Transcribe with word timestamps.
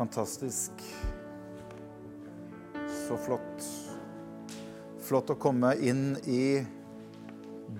Fantastisk. 0.00 0.70
Så 3.08 3.16
flott. 3.20 3.64
Flott 5.04 5.28
å 5.28 5.34
komme 5.36 5.74
inn 5.76 6.14
i 6.24 6.62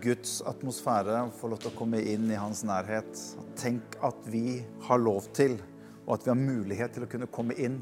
Guds 0.04 0.34
atmosfære, 0.44 1.22
få 1.32 1.48
lov 1.48 1.62
til 1.62 1.70
å 1.70 1.78
komme 1.78 2.02
inn 2.12 2.26
i 2.28 2.36
hans 2.36 2.60
nærhet. 2.68 3.22
Tenk 3.56 3.96
at 4.04 4.28
vi 4.28 4.58
har 4.84 5.00
lov 5.00 5.30
til, 5.32 5.56
og 6.04 6.18
at 6.18 6.26
vi 6.26 6.32
har 6.34 6.36
mulighet 6.42 6.92
til 6.98 7.06
å 7.06 7.08
kunne 7.08 7.30
komme 7.32 7.56
inn 7.56 7.80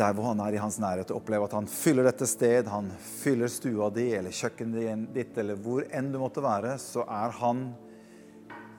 der 0.00 0.16
hvor 0.16 0.30
han 0.30 0.40
er 0.46 0.56
i 0.56 0.64
hans 0.64 0.80
nærhet, 0.80 1.12
og 1.12 1.20
oppleve 1.20 1.50
at 1.50 1.58
han 1.58 1.68
fyller 1.68 2.08
dette 2.08 2.24
sted, 2.32 2.72
han 2.72 2.88
fyller 3.10 3.52
stua 3.52 3.90
di 3.92 4.06
eller 4.16 4.32
kjøkkenet 4.40 5.12
ditt, 5.12 5.36
eller 5.36 5.60
hvor 5.60 5.84
enn 5.92 6.08
du 6.16 6.20
måtte 6.24 6.40
være, 6.48 6.78
så 6.80 7.04
er 7.04 7.36
han 7.42 7.66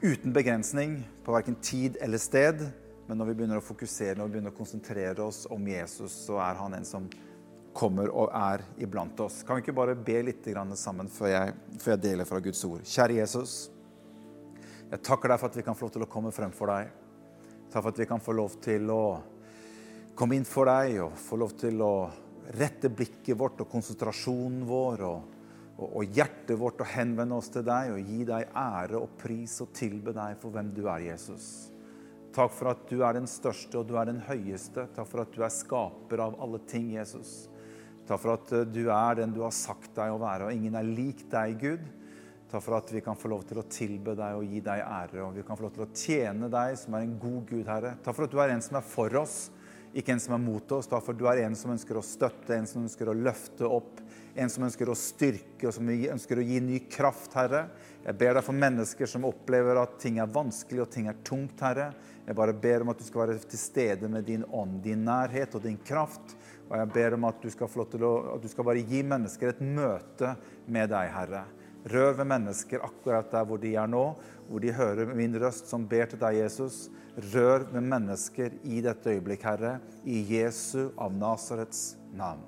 uten 0.01 0.33
begrensning 0.33 1.03
på 1.21 1.37
verken 1.37 1.61
tid 1.61 2.01
eller 2.01 2.25
sted. 2.25 2.65
Men 3.07 3.21
når 3.21 3.29
vi 3.29 3.37
begynner 3.39 3.61
å 3.61 3.63
fokusere 3.63 4.17
når 4.19 4.27
vi 4.27 4.35
begynner 4.35 4.51
å 4.51 4.57
konsentrere 4.57 5.23
oss 5.23 5.45
om 5.53 5.67
Jesus, 5.67 6.11
så 6.27 6.41
er 6.43 6.59
han 6.59 6.75
en 6.75 6.87
som 6.87 7.07
kommer 7.77 8.09
og 8.09 8.33
er 8.35 8.63
iblant 8.81 9.19
oss. 9.23 9.43
Kan 9.45 9.59
vi 9.59 9.65
ikke 9.65 9.77
bare 9.77 9.95
be 9.95 10.19
litt 10.25 10.47
sammen 10.75 11.07
før 11.07 11.31
jeg, 11.31 11.53
før 11.79 11.93
jeg 11.93 12.03
deler 12.03 12.25
fra 12.25 12.41
Guds 12.43 12.63
ord? 12.65 12.83
Kjære 12.83 13.19
Jesus. 13.21 13.69
Jeg 14.89 15.03
takker 15.03 15.29
deg 15.29 15.39
for 15.39 15.51
at 15.51 15.57
vi 15.59 15.65
kan 15.67 15.75
få 15.75 15.85
lov 15.85 15.93
til 15.93 16.05
å 16.07 16.09
komme 16.11 16.31
frem 16.31 16.51
for 16.55 16.71
deg. 16.73 16.89
Takk 17.71 17.83
for 17.83 17.91
at 17.91 17.99
vi 17.99 18.09
kan 18.09 18.23
få 18.23 18.35
lov 18.35 18.57
til 18.63 18.89
å 18.91 19.01
komme 20.17 20.37
inn 20.39 20.47
for 20.47 20.69
deg 20.71 20.97
og 21.03 21.17
få 21.21 21.37
lov 21.37 21.53
til 21.59 21.81
å 21.83 21.93
rette 22.57 22.89
blikket 22.89 23.37
vårt 23.37 23.59
og 23.61 23.69
konsentrasjonen 23.69 24.63
vår 24.67 25.03
og, 25.05 25.33
og, 25.77 25.87
og, 25.87 26.03
hjertet 26.15 26.55
vårt 26.57 26.81
og 26.81 26.93
henvende 26.95 27.37
oss 27.37 27.51
til 27.53 27.65
deg 27.67 27.91
og 27.93 28.11
gi 28.11 28.23
deg 28.25 28.53
ære 28.57 29.01
og 29.01 29.17
pris 29.19 29.59
og 29.61 29.73
tilbe 29.75 30.15
deg 30.15 30.39
for 30.41 30.55
hvem 30.55 30.71
du 30.73 30.85
er, 30.87 31.11
Jesus. 31.11 31.67
Takk 32.37 32.53
for 32.53 32.69
at 32.69 32.81
du 32.85 32.99
er 33.01 33.15
den 33.17 33.25
største 33.25 33.79
og 33.79 33.87
du 33.89 33.95
er 33.97 34.11
den 34.11 34.19
høyeste. 34.21 34.83
Takk 34.93 35.07
for 35.09 35.23
at 35.23 35.31
du 35.33 35.41
er 35.41 35.53
skaper 35.53 36.21
av 36.21 36.35
alle 36.43 36.59
ting, 36.69 36.91
Jesus. 36.93 37.47
Takk 38.05 38.21
for 38.21 38.35
at 38.35 38.51
du 38.69 38.83
er 38.93 39.17
den 39.17 39.33
du 39.33 39.41
har 39.41 39.55
sagt 39.55 39.89
deg 39.97 40.13
å 40.13 40.19
være, 40.21 40.45
og 40.45 40.53
ingen 40.53 40.77
er 40.77 40.85
lik 40.85 41.25
deg, 41.31 41.57
Gud. 41.63 41.87
Takk 42.47 42.61
for 42.63 42.77
at 42.77 42.93
vi 42.93 43.01
kan 43.03 43.17
få 43.17 43.31
lov 43.33 43.41
til 43.49 43.57
å 43.59 43.65
tilbe 43.65 44.13
deg 44.15 44.37
og 44.37 44.53
gi 44.53 44.61
deg 44.63 44.83
ære, 44.85 45.23
og 45.25 45.33
vi 45.35 45.47
kan 45.47 45.57
få 45.57 45.65
lov 45.65 45.73
til 45.75 45.87
å 45.87 45.89
tjene 45.91 46.51
deg, 46.53 46.77
som 46.79 46.95
er 46.95 47.07
en 47.07 47.17
god 47.25 47.41
Gud, 47.49 47.65
Herre. 47.67 47.95
Takk 48.05 48.19
for 48.19 48.27
at 48.27 48.35
du 48.37 48.39
er 48.43 48.53
en 48.53 48.63
som 48.63 48.77
er 48.77 48.85
for 48.85 49.17
oss 49.19 49.39
ikke 49.93 50.13
en 50.13 50.21
som 50.21 50.35
er 50.35 50.41
mot 50.43 50.71
oss. 50.75 50.89
Da, 50.91 50.99
for 51.03 51.17
du 51.17 51.25
er 51.29 51.43
en 51.45 51.55
som 51.57 51.71
ønsker 51.73 51.97
å 51.99 52.05
støtte, 52.05 52.55
en 52.55 52.67
som 52.69 52.83
ønsker 52.83 53.09
å 53.09 53.15
løfte 53.15 53.69
opp, 53.69 54.01
en 54.37 54.51
som 54.53 54.65
ønsker 54.67 54.89
å 54.89 54.97
styrke, 54.97 55.67
og 55.67 55.73
som 55.73 55.89
ønsker 55.89 56.39
å 56.39 56.45
gi 56.45 56.59
ny 56.61 56.81
kraft, 56.91 57.33
Herre. 57.37 57.67
Jeg 58.03 58.19
ber 58.19 58.37
deg 58.37 58.45
for 58.45 58.57
mennesker 58.57 59.09
som 59.09 59.25
opplever 59.27 59.79
at 59.81 59.97
ting 60.01 60.19
er 60.21 60.29
vanskelig 60.31 60.85
og 60.85 60.91
ting 60.93 61.09
er 61.11 61.17
tungt, 61.27 61.63
Herre. 61.63 61.89
Jeg 62.27 62.37
bare 62.37 62.55
ber 62.55 62.83
om 62.83 62.91
at 62.91 62.99
du 62.99 63.07
skal 63.07 63.23
være 63.23 63.39
til 63.47 63.61
stede 63.61 64.11
med 64.11 64.27
din 64.27 64.45
ånd, 64.51 64.81
din 64.83 65.05
nærhet 65.07 65.55
og 65.57 65.63
din 65.63 65.79
kraft. 65.87 66.35
Og 66.67 66.75
jeg 66.75 66.91
ber 66.93 67.15
om 67.15 67.27
at 67.29 67.39
du 67.41 67.49
skal, 67.51 67.71
å, 67.71 68.13
at 68.35 68.43
du 68.43 68.49
skal 68.51 68.67
bare 68.67 68.83
gi 68.83 68.99
mennesker 69.07 69.53
et 69.53 69.63
møte 69.63 70.35
med 70.67 70.91
deg, 70.91 71.13
Herre. 71.15 71.45
Rør 71.87 72.17
ved 72.17 72.27
mennesker 72.27 72.83
akkurat 72.83 73.29
der 73.31 73.45
hvor 73.47 73.59
de 73.61 73.73
er 73.75 73.87
nå, 73.89 74.03
hvor 74.47 74.63
de 74.63 74.73
hører 74.73 75.13
min 75.15 75.35
røst 75.41 75.69
som 75.71 75.85
ber 75.87 76.09
til 76.09 76.19
deg, 76.21 76.41
Jesus. 76.41 76.87
Rør 77.33 77.67
ved 77.71 77.81
mennesker 77.81 78.57
i 78.63 78.81
dette 78.85 79.13
øyeblikk, 79.13 79.45
Herre, 79.47 79.77
i 80.05 80.21
Jesu 80.35 80.89
av 80.97 81.13
Nasarets 81.15 81.95
navn. 82.13 82.43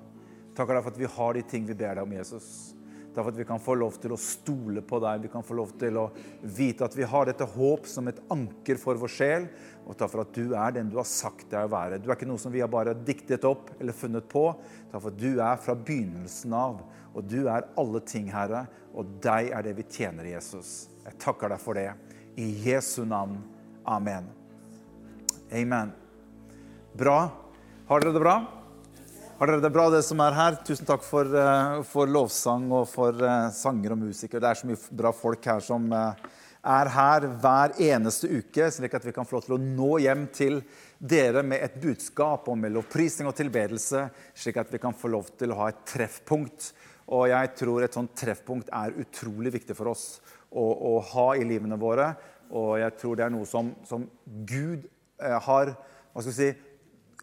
Deg 0.56 0.66
for 0.66 0.90
at 0.92 0.98
vi 0.98 1.08
har 1.08 1.36
de 1.36 1.46
ting 1.46 1.66
vi 1.68 1.76
ber 1.78 1.96
deg 1.96 2.04
om, 2.04 2.12
Jesus. 2.18 2.74
Takk 3.10 3.24
for 3.24 3.32
at 3.32 3.38
vi 3.40 3.46
kan 3.48 3.58
få 3.62 3.74
lov 3.74 3.96
til 3.98 4.12
å 4.14 4.18
stole 4.20 4.84
på 4.86 5.00
deg. 5.02 5.24
Vi 5.24 5.30
kan 5.32 5.42
få 5.42 5.56
lov 5.58 5.72
til 5.80 5.96
å 5.98 6.04
vite 6.46 6.86
at 6.86 6.94
vi 6.94 7.08
har 7.10 7.26
dette 7.26 7.48
håp 7.56 7.88
som 7.90 8.06
et 8.06 8.20
anker 8.30 8.78
for 8.78 9.00
vår 9.00 9.10
sjel. 9.10 9.48
Og 9.82 9.96
takk 9.98 10.12
for 10.12 10.22
at 10.22 10.36
du 10.36 10.54
er 10.54 10.76
den 10.76 10.92
du 10.92 10.94
har 11.00 11.08
sagt 11.10 11.48
deg 11.50 11.66
å 11.66 11.72
være. 11.72 11.98
Du 11.98 12.06
er 12.06 12.14
ikke 12.14 12.28
noe 12.30 12.38
som 12.38 12.54
vi 12.54 12.62
har 12.62 12.70
bare 12.70 12.94
diktet 12.94 13.46
opp 13.48 13.72
eller 13.80 13.96
funnet 13.96 14.28
på. 14.30 14.44
Takk 14.92 15.02
for 15.02 15.10
at 15.10 15.18
du 15.18 15.42
er 15.42 15.58
fra 15.64 15.74
begynnelsen 15.74 16.54
av. 16.54 16.84
Og 17.10 17.26
du 17.26 17.40
er 17.50 17.66
alle 17.80 18.04
ting, 18.06 18.30
Herre. 18.30 18.68
Og 18.94 19.18
deg 19.24 19.50
er 19.56 19.66
det 19.66 19.74
vi 19.80 19.88
tjener, 19.90 20.30
Jesus. 20.30 20.86
Jeg 21.02 21.18
takker 21.18 21.50
deg 21.50 21.62
for 21.62 21.78
det. 21.78 21.88
I 22.38 22.46
Jesu 22.62 23.02
navn. 23.08 23.40
Amen. 23.90 24.30
Amen. 25.50 25.90
Bra. 26.94 27.18
Har 27.90 28.02
dere 28.02 28.14
det 28.14 28.22
bra? 28.22 28.38
Har 29.40 29.48
dere 29.48 29.62
det 29.64 29.70
bra, 29.72 29.86
det 29.88 30.02
som 30.04 30.20
er 30.20 30.34
her? 30.36 30.56
Tusen 30.68 30.84
takk 30.84 31.00
for, 31.00 31.24
uh, 31.32 31.78
for 31.88 32.10
lovsang 32.12 32.66
og 32.76 32.82
for 32.90 33.16
uh, 33.24 33.46
sanger 33.56 33.94
og 33.94 34.02
musikere. 34.02 34.42
Det 34.44 34.50
er 34.50 34.58
så 34.58 34.68
mye 34.68 34.98
bra 35.00 35.14
folk 35.16 35.48
her 35.48 35.62
som 35.64 35.86
uh, 35.96 36.12
er 36.60 36.90
her 36.92 37.24
hver 37.40 37.72
eneste 37.86 38.28
uke, 38.28 38.68
slik 38.68 38.98
at 38.98 39.08
vi 39.08 39.14
kan 39.16 39.24
få 39.24 39.38
lov 39.38 39.46
til 39.46 39.56
å 39.56 39.60
nå 39.62 39.94
hjem 40.04 40.26
til 40.36 40.60
dere 41.00 41.40
med 41.40 41.64
et 41.64 41.80
budskap 41.80 42.52
om 42.52 42.68
lovprisning 42.68 43.32
og 43.32 43.38
tilbedelse, 43.40 44.04
slik 44.44 44.60
at 44.60 44.76
vi 44.76 44.82
kan 44.84 44.92
få 44.92 45.08
lov 45.16 45.32
til 45.40 45.56
å 45.56 45.60
ha 45.62 45.72
et 45.72 45.82
treffpunkt. 45.88 46.74
Og 47.08 47.30
jeg 47.32 47.54
tror 47.64 47.88
et 47.88 47.96
sånt 47.96 48.12
treffpunkt 48.20 48.68
er 48.76 49.00
utrolig 49.00 49.56
viktig 49.56 49.80
for 49.80 49.94
oss 49.96 50.08
å, 50.52 50.68
å 50.68 50.98
ha 51.14 51.30
i 51.40 51.48
livene 51.48 51.80
våre. 51.80 52.12
Og 52.52 52.74
jeg 52.84 53.00
tror 53.00 53.16
det 53.16 53.30
er 53.30 53.38
noe 53.40 53.48
som, 53.48 53.72
som 53.88 54.04
Gud 54.44 54.84
Eh, 55.20 55.36
har, 55.44 55.74
hva 56.12 56.22
skal 56.22 56.32
vi 56.32 56.36
si, 56.38 56.50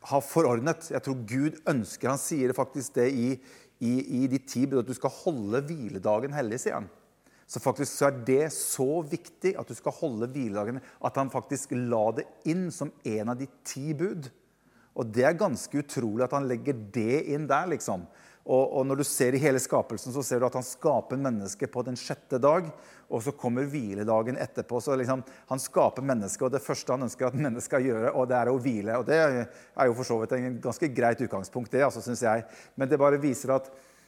har 0.07 0.23
forordnet. 0.23 0.91
Jeg 0.93 1.03
tror 1.03 1.23
Gud 1.27 1.57
ønsker 1.67 2.13
Han 2.13 2.21
sier 2.21 2.53
faktisk 2.55 2.95
det 2.99 3.09
i, 3.11 3.29
i, 3.83 3.93
i 4.23 4.27
de 4.31 4.39
ti 4.39 4.65
bud, 4.65 4.81
at 4.83 4.89
du 4.89 4.95
skal 4.97 5.13
holde 5.23 5.63
hviledagen 5.67 6.35
hellig, 6.35 6.61
sier 6.63 6.79
han. 6.79 6.89
Så 7.47 7.61
faktisk 7.63 7.93
så 7.93 8.09
er 8.09 8.17
det 8.27 8.45
så 8.51 9.01
viktig 9.07 9.53
at 9.59 9.69
du 9.69 9.75
skal 9.77 9.95
holde 10.01 10.27
hviledagen, 10.33 10.81
at 10.83 11.19
han 11.19 11.31
faktisk 11.31 11.71
la 11.77 12.09
det 12.17 12.27
inn 12.51 12.67
som 12.75 12.91
en 13.07 13.31
av 13.31 13.39
de 13.39 13.47
ti 13.67 13.93
bud. 13.95 14.27
Og 14.97 15.13
det 15.15 15.23
er 15.29 15.37
ganske 15.39 15.79
utrolig 15.79 16.25
at 16.25 16.35
han 16.35 16.47
legger 16.49 16.75
det 16.93 17.21
inn 17.31 17.45
der, 17.47 17.69
liksom. 17.71 18.03
Og, 18.47 18.77
og, 18.79 18.85
når 18.87 19.01
du 19.01 19.03
ser 19.03 19.35
i 19.35 19.41
hele 19.43 19.59
skapelsen, 19.59 20.13
så 20.15 20.23
ser 20.23 20.39
du 20.39 20.45
at 20.47 20.55
han 20.55 20.63
skaper 20.63 21.19
mennesket 21.19 21.71
på 21.73 21.83
den 21.83 21.99
sjette 21.99 22.39
dag. 22.39 22.69
Og 23.11 23.23
så 23.23 23.33
kommer 23.35 23.67
hviledagen 23.67 24.39
etterpå. 24.39 24.79
så 24.83 24.95
liksom, 24.95 25.23
Han 25.51 25.59
skaper 25.59 26.05
mennesket, 26.05 26.45
og 26.47 26.53
det 26.55 26.63
første 26.63 26.95
han 26.95 27.03
ønsker 27.07 27.27
at 27.27 27.35
mennesket 27.35 27.67
skal 27.67 27.83
gjøre, 27.83 28.13
og 28.15 28.29
det 28.31 28.37
er 28.39 28.51
å 28.51 28.61
hvile. 28.63 28.95
Og 29.01 29.05
det 29.07 29.19
er 29.19 29.89
jo 29.89 29.97
for 29.99 30.07
så 30.07 30.21
vidt 30.21 30.37
en 30.37 30.61
ganske 30.63 30.91
greit 30.95 31.23
utgangspunkt, 31.27 31.71
det, 31.75 31.83
altså, 31.83 32.03
syns 32.05 32.23
jeg. 32.23 32.47
Men 32.75 32.91
det 32.91 32.99
bare 33.01 33.19
viser 33.19 33.55
at 33.57 33.67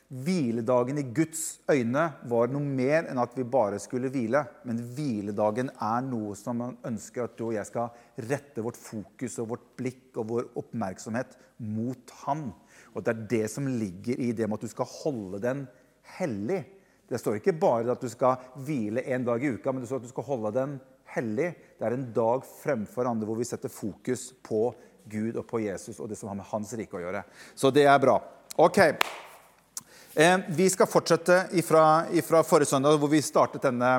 hviledagen 0.10 0.98
i 0.98 1.06
Guds 1.14 1.60
øyne 1.70 2.08
var 2.32 2.50
noe 2.50 2.66
mer 2.66 3.06
enn 3.12 3.20
at 3.22 3.36
vi 3.38 3.46
bare 3.46 3.78
skulle 3.82 4.10
hvile. 4.14 4.42
Men 4.66 4.82
hviledagen 4.96 5.70
er 5.70 6.08
noe 6.08 6.38
som 6.40 6.64
han 6.64 6.80
ønsker 6.90 7.28
at 7.28 7.36
du 7.38 7.50
og 7.50 7.58
jeg 7.58 7.70
skal 7.70 7.92
rette 8.32 8.64
vårt 8.66 8.80
fokus 8.80 9.38
og 9.44 9.52
vårt 9.54 9.68
blikk 9.78 10.18
og 10.18 10.32
vår 10.32 10.50
oppmerksomhet 10.64 11.38
mot 11.62 12.16
Han. 12.24 12.50
Og 12.94 13.06
det 13.06 13.14
er 13.14 13.26
det 13.36 13.46
som 13.54 13.68
ligger 13.68 14.20
i 14.20 14.32
det 14.36 14.48
med 14.48 14.60
at 14.60 14.68
du 14.68 14.72
skal 14.72 14.90
holde 14.90 15.42
den 15.44 15.66
hellig. 16.18 16.64
Det 17.10 17.20
står 17.22 17.40
ikke 17.40 17.58
bare 17.58 17.90
at 17.94 18.02
du 18.02 18.10
skal 18.12 18.42
hvile 18.66 19.04
en 19.10 19.26
dag 19.26 19.44
i 19.44 19.54
uka, 19.56 19.72
men 19.72 19.82
det 19.82 19.90
står 19.90 20.02
at 20.02 20.10
du 20.10 20.14
skal 20.14 20.28
holde 20.28 20.54
den 20.56 20.78
hellig. 21.16 21.54
Det 21.78 21.88
er 21.88 21.96
en 21.96 22.10
dag 22.14 22.46
fremfor 22.62 23.10
andre 23.10 23.30
hvor 23.30 23.40
vi 23.40 23.48
setter 23.50 23.72
fokus 23.74 24.30
på 24.46 24.70
Gud 25.10 25.40
og 25.40 25.48
på 25.50 25.64
Jesus 25.64 25.98
og 26.00 26.10
det 26.12 26.20
som 26.20 26.30
har 26.30 26.38
med 26.38 26.50
hans 26.52 26.76
rike 26.78 27.00
å 27.00 27.02
gjøre. 27.02 27.24
Så 27.58 27.74
det 27.74 27.88
er 27.90 28.02
bra. 28.02 28.20
Ok. 28.62 28.80
Eh, 30.20 30.38
vi 30.58 30.70
skal 30.70 30.90
fortsette 30.90 31.44
ifra, 31.58 32.10
ifra, 32.18 32.44
forrige 32.44 32.74
søndag, 32.74 32.98
hvor 33.00 33.12
vi 33.12 33.22
startet 33.24 33.64
denne 33.64 33.92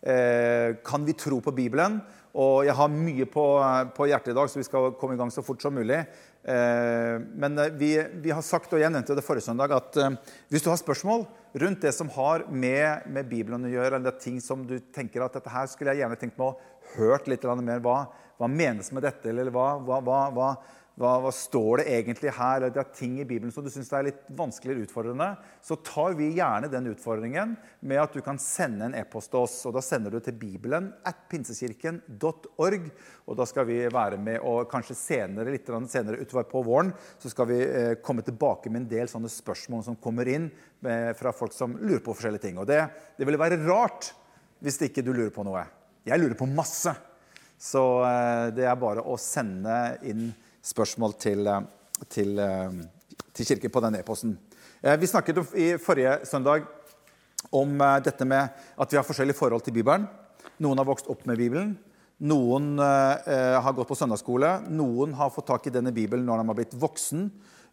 eh, 0.00 0.76
Kan 0.84 1.04
vi 1.06 1.16
tro 1.16 1.40
på 1.44 1.52
Bibelen? 1.52 2.00
Og 2.40 2.64
jeg 2.64 2.76
har 2.78 2.92
mye 2.92 3.26
på, 3.26 3.44
på, 3.96 4.06
hjertet 4.06 4.32
i 4.32 4.36
dag, 4.36 4.50
så 4.50 4.60
vi 4.60 4.66
skal 4.66 4.92
komme 5.00 5.16
i 5.16 5.18
gang 5.18 5.32
så 5.34 5.42
fort 5.42 5.62
som 5.62 5.74
mulig. 5.74 5.98
Eh, 6.44 7.20
men 7.36 7.58
eh, 7.58 7.72
vi, 7.76 7.90
vi, 8.22 8.30
har 8.32 8.42
sagt, 8.42 8.72
og 8.72 8.80
jeg 8.80 8.92
det 9.18 9.24
forrige 9.26 9.44
søndag, 9.44 9.74
at 9.76 9.98
eh, 10.00 10.16
hvis 10.48 10.64
du 10.64 10.70
har 10.72 10.80
spørsmål 10.80 11.26
rundt 11.60 11.82
det 11.84 11.92
som 11.92 12.08
har 12.14 12.46
med, 12.48 13.06
med 13.12 13.28
Bibelen 13.28 13.66
å 13.66 13.72
gjøre, 13.72 13.98
eller 13.98 14.16
ting 14.22 14.38
som 14.40 14.64
du 14.66 14.78
tenker 14.94 15.24
at 15.24 15.36
dette 15.36 15.52
her 15.52 15.68
skulle 15.68 15.92
jeg 15.92 16.04
gjerne 16.04 16.18
tenkt 16.20 16.40
meg 16.40 16.52
å 16.52 16.58
hørt 16.96 17.28
litt 17.30 17.44
mer 17.44 17.82
hva, 17.84 17.98
hva 18.40 18.48
menes 18.48 18.88
med 18.94 19.04
dette, 19.04 19.28
eller 19.28 19.52
hva, 19.52 19.74
hva, 19.84 20.20
hva 20.32 20.50
hva, 21.00 21.14
hva, 21.24 21.30
står 21.32 21.80
det 21.80 21.84
egentlig 21.94 22.32
her? 22.36 22.58
Eller 22.58 22.72
det 22.74 22.80
er 22.82 22.88
ting 22.92 23.14
i 23.22 23.24
Bibelen 23.24 23.52
som 23.54 23.64
du 23.64 23.70
syns 23.72 23.88
er 23.96 24.04
litt 24.04 24.26
vanskelig 24.36 24.74
eller 24.74 24.84
utfordrende. 24.84 25.28
Så 25.64 25.78
tar 25.80 26.12
vi 26.18 26.26
gjerne 26.36 26.68
den 26.68 26.90
utfordringen 26.90 27.54
med 27.88 28.02
at 28.02 28.12
du 28.12 28.20
kan 28.24 28.36
sende 28.42 28.90
en 28.90 28.96
e-post 28.98 29.32
til 29.32 29.40
oss. 29.40 29.54
og 29.64 29.78
Da 29.78 29.82
sender 29.84 30.12
du 30.12 30.20
til 30.20 30.36
bibelen 30.36 30.90
at 31.08 31.22
pinsekirken.org. 31.32 32.90
Og 33.24 33.38
da 33.38 33.46
skal 33.48 33.64
vi 33.70 33.78
være 33.88 34.18
med, 34.20 34.42
og 34.44 34.68
kanskje 34.68 34.98
senere 34.98 35.54
litt 35.54 35.70
senere 35.88 36.20
utover 36.20 36.44
på 36.50 36.62
våren 36.66 36.92
så 37.22 37.32
skal 37.32 37.48
vi 37.48 37.58
eh, 37.64 37.94
komme 38.04 38.26
tilbake 38.26 38.68
med 38.68 38.82
en 38.82 38.90
del 38.90 39.08
sånne 39.08 39.30
spørsmål 39.32 39.86
som 39.86 39.96
kommer 39.96 40.28
inn 40.28 40.50
med, 40.84 41.16
fra 41.16 41.32
folk 41.32 41.56
som 41.56 41.78
lurer 41.80 42.04
på 42.04 42.12
forskjellige 42.12 42.44
ting. 42.44 42.60
Og 42.60 42.68
det, 42.68 42.82
det 43.16 43.24
ville 43.24 43.40
være 43.40 43.62
rart 43.64 44.12
hvis 44.60 44.82
ikke 44.84 45.06
du 45.06 45.14
lurer 45.14 45.32
på 45.32 45.46
noe. 45.48 45.64
Jeg 46.04 46.20
lurer 46.20 46.36
på 46.36 46.50
masse. 46.50 46.92
Så 47.56 47.86
eh, 48.04 48.52
det 48.52 48.68
er 48.68 48.78
bare 48.84 49.00
å 49.00 49.16
sende 49.20 49.80
inn 50.04 50.28
spørsmål 50.62 51.14
til, 51.18 51.46
eh, 51.46 51.60
til, 52.08 52.38
eh, 52.38 52.70
til 53.32 53.46
kirken 53.46 53.70
på 53.70 53.80
den 53.80 53.94
e-posten. 53.94 54.38
Eh, 54.82 54.96
vi 54.96 55.06
snakket 55.06 55.54
i 55.54 55.76
forrige 55.76 56.26
søndag 56.26 56.64
om 57.52 57.78
dette 58.04 58.24
med 58.24 58.48
at 58.78 58.90
vi 58.90 58.96
har 58.96 59.04
forskjellige 59.04 59.36
forhold 59.36 59.62
til 59.62 59.72
Bibelen. 59.72 60.08
Noen 60.58 60.78
har 60.78 60.84
vokst 60.84 61.08
opp 61.08 61.26
med 61.26 61.38
Bibelen. 61.38 61.78
Noen 62.20 62.78
har 62.78 63.72
gått 63.72 63.88
på 63.88 63.96
søndagsskole. 63.96 64.68
Noen 64.68 65.14
har 65.14 65.30
fått 65.30 65.46
tak 65.46 65.66
i 65.66 65.70
denne 65.70 65.90
Bibelen 65.90 66.26
når 66.26 66.36
de 66.36 66.46
har 66.46 66.54
blitt 66.54 66.74
voksen. 66.80 67.30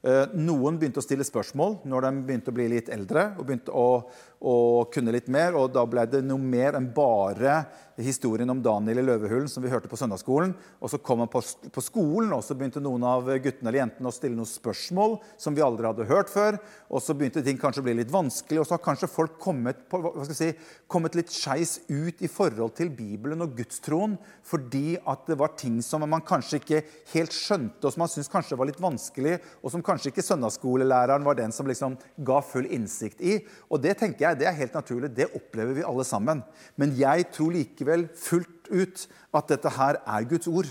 Eh, 0.07 0.30
noen 0.39 0.77
begynte 0.80 1.01
å 1.01 1.04
stille 1.04 1.25
spørsmål 1.27 1.81
når 1.89 2.06
de 2.06 2.12
begynte 2.30 2.51
å 2.54 2.56
bli 2.56 2.69
litt 2.71 2.88
eldre 2.94 3.33
og 3.36 3.48
begynte 3.48 3.74
å, 3.75 4.06
å 4.39 4.54
kunne 4.94 5.12
litt 5.12 5.27
mer. 5.27 5.57
Og 5.59 5.74
da 5.75 5.83
ble 5.89 6.06
det 6.07 6.21
noe 6.24 6.39
mer 6.39 6.77
enn 6.80 6.88
bare 6.95 7.65
historien 8.06 8.50
om 8.54 8.62
Daniel 8.63 9.01
i 9.01 9.06
løvehulen 9.06 9.50
som 9.50 9.63
vi 9.65 9.71
hørte 9.71 9.89
på 9.89 9.98
søndagsskolen. 10.00 10.54
Og 10.80 10.92
så 10.94 11.00
kom 11.01 11.24
han 11.24 11.31
på, 11.33 11.42
på, 11.74 11.83
skolen, 11.83 12.30
og 12.36 12.44
så 12.45 12.56
begynte 12.56 12.80
noen 12.83 13.04
av 13.09 13.27
guttene 13.42 13.71
eller 13.71 13.81
jentene 13.81 14.12
å 14.12 14.15
stille 14.15 14.38
noen 14.38 14.48
spørsmål 14.48 15.18
som 15.42 15.57
vi 15.57 15.65
aldri 15.65 15.89
hadde 15.89 16.07
hørt 16.07 16.31
før. 16.31 16.59
Og 16.88 17.04
så 17.04 17.15
begynte 17.18 17.44
ting 17.44 17.59
kanskje 17.59 17.83
å 17.83 17.88
bli 17.89 17.98
litt 17.98 18.13
vanskelig, 18.13 18.62
og 18.62 18.69
så 18.69 18.77
har 18.77 18.86
kanskje 18.86 19.12
folk 19.12 19.36
kommet, 19.42 19.81
på, 19.89 20.00
si, 20.30 20.51
kommet 20.88 21.18
litt 21.18 21.33
skeis 21.33 21.80
ut 21.89 22.21
i 22.24 22.31
forhold 22.31 22.77
til 22.77 22.94
Bibelen 22.94 23.44
og 23.44 23.57
gudstroen 23.57 24.15
fordi 24.48 24.95
at 25.09 25.25
det 25.27 25.36
var 25.42 25.57
ting 25.59 25.81
som 25.83 26.06
man 26.07 26.24
kanskje 26.24 26.62
ikke 26.62 26.83
helt 27.12 27.33
skjønte, 27.36 27.81
og 27.83 27.92
som 27.92 28.06
man 28.06 28.12
syntes 28.12 28.31
kanskje 28.31 28.56
var 28.59 28.69
litt 28.69 28.80
vanskelig, 28.80 29.36
og 29.59 29.74
som 29.74 29.83
kanskje 29.83 29.96
ikke 30.05 30.23
søndagsskolelæreren 30.25 31.25
var 31.25 31.38
den 31.39 31.53
som 31.55 31.67
liksom 31.69 31.95
ga 32.27 32.38
full 32.45 32.67
innsikt 32.69 33.21
i. 33.25 33.39
Og 33.71 33.81
det 33.81 33.95
tenker 33.97 34.27
jeg, 34.27 34.39
det 34.39 34.47
er 34.49 34.59
helt 34.59 34.77
naturlig. 34.77 35.09
Det 35.17 35.29
opplever 35.33 35.73
vi 35.79 35.85
alle 35.88 36.05
sammen. 36.07 36.44
Men 36.77 36.94
jeg 36.97 37.29
tror 37.33 37.55
likevel 37.55 38.05
fullt 38.13 38.69
ut 38.69 39.07
at 39.33 39.49
dette 39.49 39.73
her 39.79 40.01
er 40.03 40.29
Guds 40.29 40.49
ord. 40.51 40.69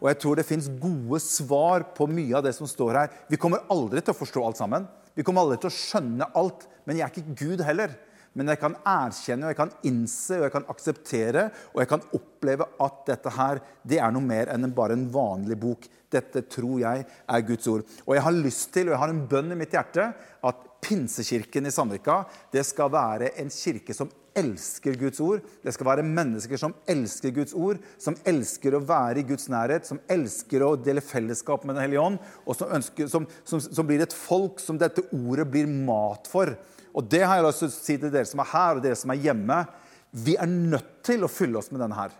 Og 0.00 0.10
jeg 0.10 0.20
tror 0.20 0.36
det 0.36 0.48
fins 0.48 0.70
gode 0.80 1.20
svar 1.22 1.86
på 1.96 2.08
mye 2.10 2.34
av 2.36 2.44
det 2.46 2.54
som 2.56 2.68
står 2.68 2.98
her. 2.98 3.12
Vi 3.28 3.40
kommer 3.40 3.66
aldri 3.72 4.02
til 4.02 4.14
å 4.14 4.18
forstå 4.18 4.42
alt 4.44 4.60
sammen. 4.60 4.88
Vi 5.14 5.24
kommer 5.26 5.44
aldri 5.44 5.60
til 5.62 5.70
å 5.70 5.76
skjønne 5.76 6.32
alt. 6.36 6.66
Men 6.84 6.98
jeg 6.98 7.06
er 7.06 7.14
ikke 7.14 7.38
Gud 7.44 7.64
heller. 7.64 7.94
Men 8.34 8.50
jeg 8.50 8.60
kan 8.60 8.74
erkjenne, 8.82 9.46
og 9.46 9.52
jeg 9.52 9.58
kan 9.60 9.74
innse 9.86 10.38
og 10.40 10.46
jeg 10.48 10.54
kan 10.56 10.66
akseptere 10.72 11.44
og 11.72 11.82
jeg 11.82 11.90
kan 11.92 12.06
oppleve 12.18 12.66
at 12.82 13.02
dette 13.06 13.34
her, 13.36 13.60
det 13.86 14.00
er 14.02 14.14
noe 14.14 14.26
mer 14.26 14.50
enn 14.52 14.72
bare 14.74 14.96
en 14.98 15.06
vanlig 15.14 15.58
bok. 15.62 15.86
Dette 16.10 16.44
tror 16.50 16.82
jeg 16.82 17.06
er 17.06 17.46
Guds 17.46 17.70
ord. 17.70 17.86
Og 18.06 18.14
jeg 18.16 18.26
har 18.26 18.36
lyst 18.36 18.72
til, 18.74 18.88
og 18.88 18.96
jeg 18.96 19.02
har 19.04 19.14
en 19.14 19.24
bønn 19.30 19.54
i 19.54 19.58
mitt 19.58 19.74
hjerte, 19.74 20.10
at 20.44 20.70
Pinsekirken 20.84 21.64
i 21.64 21.72
Sandvika 21.72 22.18
det 22.52 22.60
skal 22.68 22.90
være 22.92 23.30
en 23.40 23.48
kirke 23.48 23.94
som 23.96 24.10
elsker 24.36 24.98
Guds 25.00 25.20
ord. 25.22 25.40
Det 25.62 25.72
skal 25.72 25.88
være 25.88 26.04
mennesker 26.06 26.60
som 26.60 26.74
elsker 26.90 27.32
Guds 27.34 27.54
ord, 27.56 27.80
som 28.02 28.18
elsker 28.28 28.76
å 28.76 28.82
være 28.84 29.22
i 29.22 29.26
Guds 29.28 29.48
nærhet, 29.52 29.86
som 29.88 30.02
elsker 30.10 30.64
å 30.66 30.74
dele 30.76 31.04
fellesskap 31.04 31.64
med 31.64 31.78
Den 31.78 31.86
hellige 31.86 32.04
ånd, 32.04 32.20
og 32.44 32.58
som, 32.58 32.72
ønsker, 32.74 33.08
som, 33.08 33.28
som, 33.46 33.62
som 33.64 33.88
blir 33.88 34.04
et 34.04 34.16
folk 34.16 34.60
som 34.62 34.80
dette 34.80 35.06
ordet 35.14 35.46
blir 35.50 35.70
mat 35.70 36.28
for. 36.30 36.56
Og 36.94 37.06
det 37.10 37.24
har 37.26 37.40
jeg 37.40 37.46
lyst 37.48 37.64
til 37.64 37.70
å 37.70 37.74
si 37.74 37.96
til 37.98 38.12
dere 38.12 38.28
som 38.28 38.42
er 38.42 38.52
her, 38.52 38.76
og 38.78 38.84
dere 38.84 38.98
som 38.98 39.10
er 39.10 39.22
hjemme. 39.24 39.64
Vi 40.14 40.36
er 40.38 40.50
nødt 40.50 41.00
til 41.06 41.26
å 41.26 41.30
fylle 41.30 41.58
oss 41.58 41.72
med 41.74 41.82
denne 41.82 41.98
her. 41.98 42.14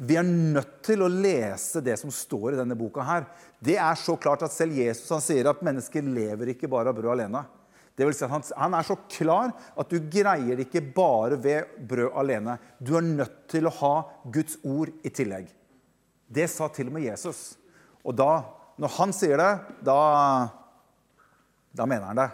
Vi 0.00 0.16
er 0.16 0.24
nødt 0.24 0.78
til 0.86 1.04
å 1.04 1.10
lese 1.12 1.82
det 1.84 1.98
som 2.00 2.10
står 2.14 2.54
i 2.54 2.58
denne 2.58 2.76
boka 2.78 3.04
her. 3.04 3.26
Det 3.60 3.76
er 3.76 3.98
så 4.00 4.16
klart 4.18 4.42
at 4.46 4.54
selv 4.54 4.78
Jesus 4.78 5.10
han 5.12 5.22
sier 5.22 5.50
at 5.50 5.60
mennesker 5.64 6.06
lever 6.06 6.54
ikke 6.54 6.70
bare 6.72 6.90
av 6.90 6.96
brød 6.96 7.12
alene. 7.12 7.44
Det 7.94 8.06
vil 8.08 8.16
si 8.16 8.24
at 8.24 8.32
han, 8.32 8.74
er 8.74 8.86
så 8.86 8.96
klar 9.12 9.52
at 9.52 9.90
du 9.92 9.98
greier 10.00 10.56
det 10.56 10.70
ikke 10.70 10.86
bare 10.96 11.36
ved 11.36 11.74
brød 11.90 12.16
alene. 12.22 12.56
Du 12.80 12.94
er 12.96 13.04
nødt 13.04 13.42
til 13.52 13.68
å 13.68 13.74
ha 13.82 13.94
Guds 14.32 14.56
ord 14.64 14.94
i 15.04 15.12
tillegg. 15.12 15.50
Det 16.30 16.48
sa 16.48 16.70
til 16.72 16.88
og 16.88 16.96
med 16.96 17.04
Jesus. 17.04 17.58
Og 18.00 18.16
da, 18.16 18.40
når 18.80 18.96
han 18.96 19.12
sier 19.12 19.36
det, 19.36 19.50
da, 19.84 19.98
da 21.76 21.86
mener 21.90 22.08
han 22.08 22.22
det. 22.22 22.30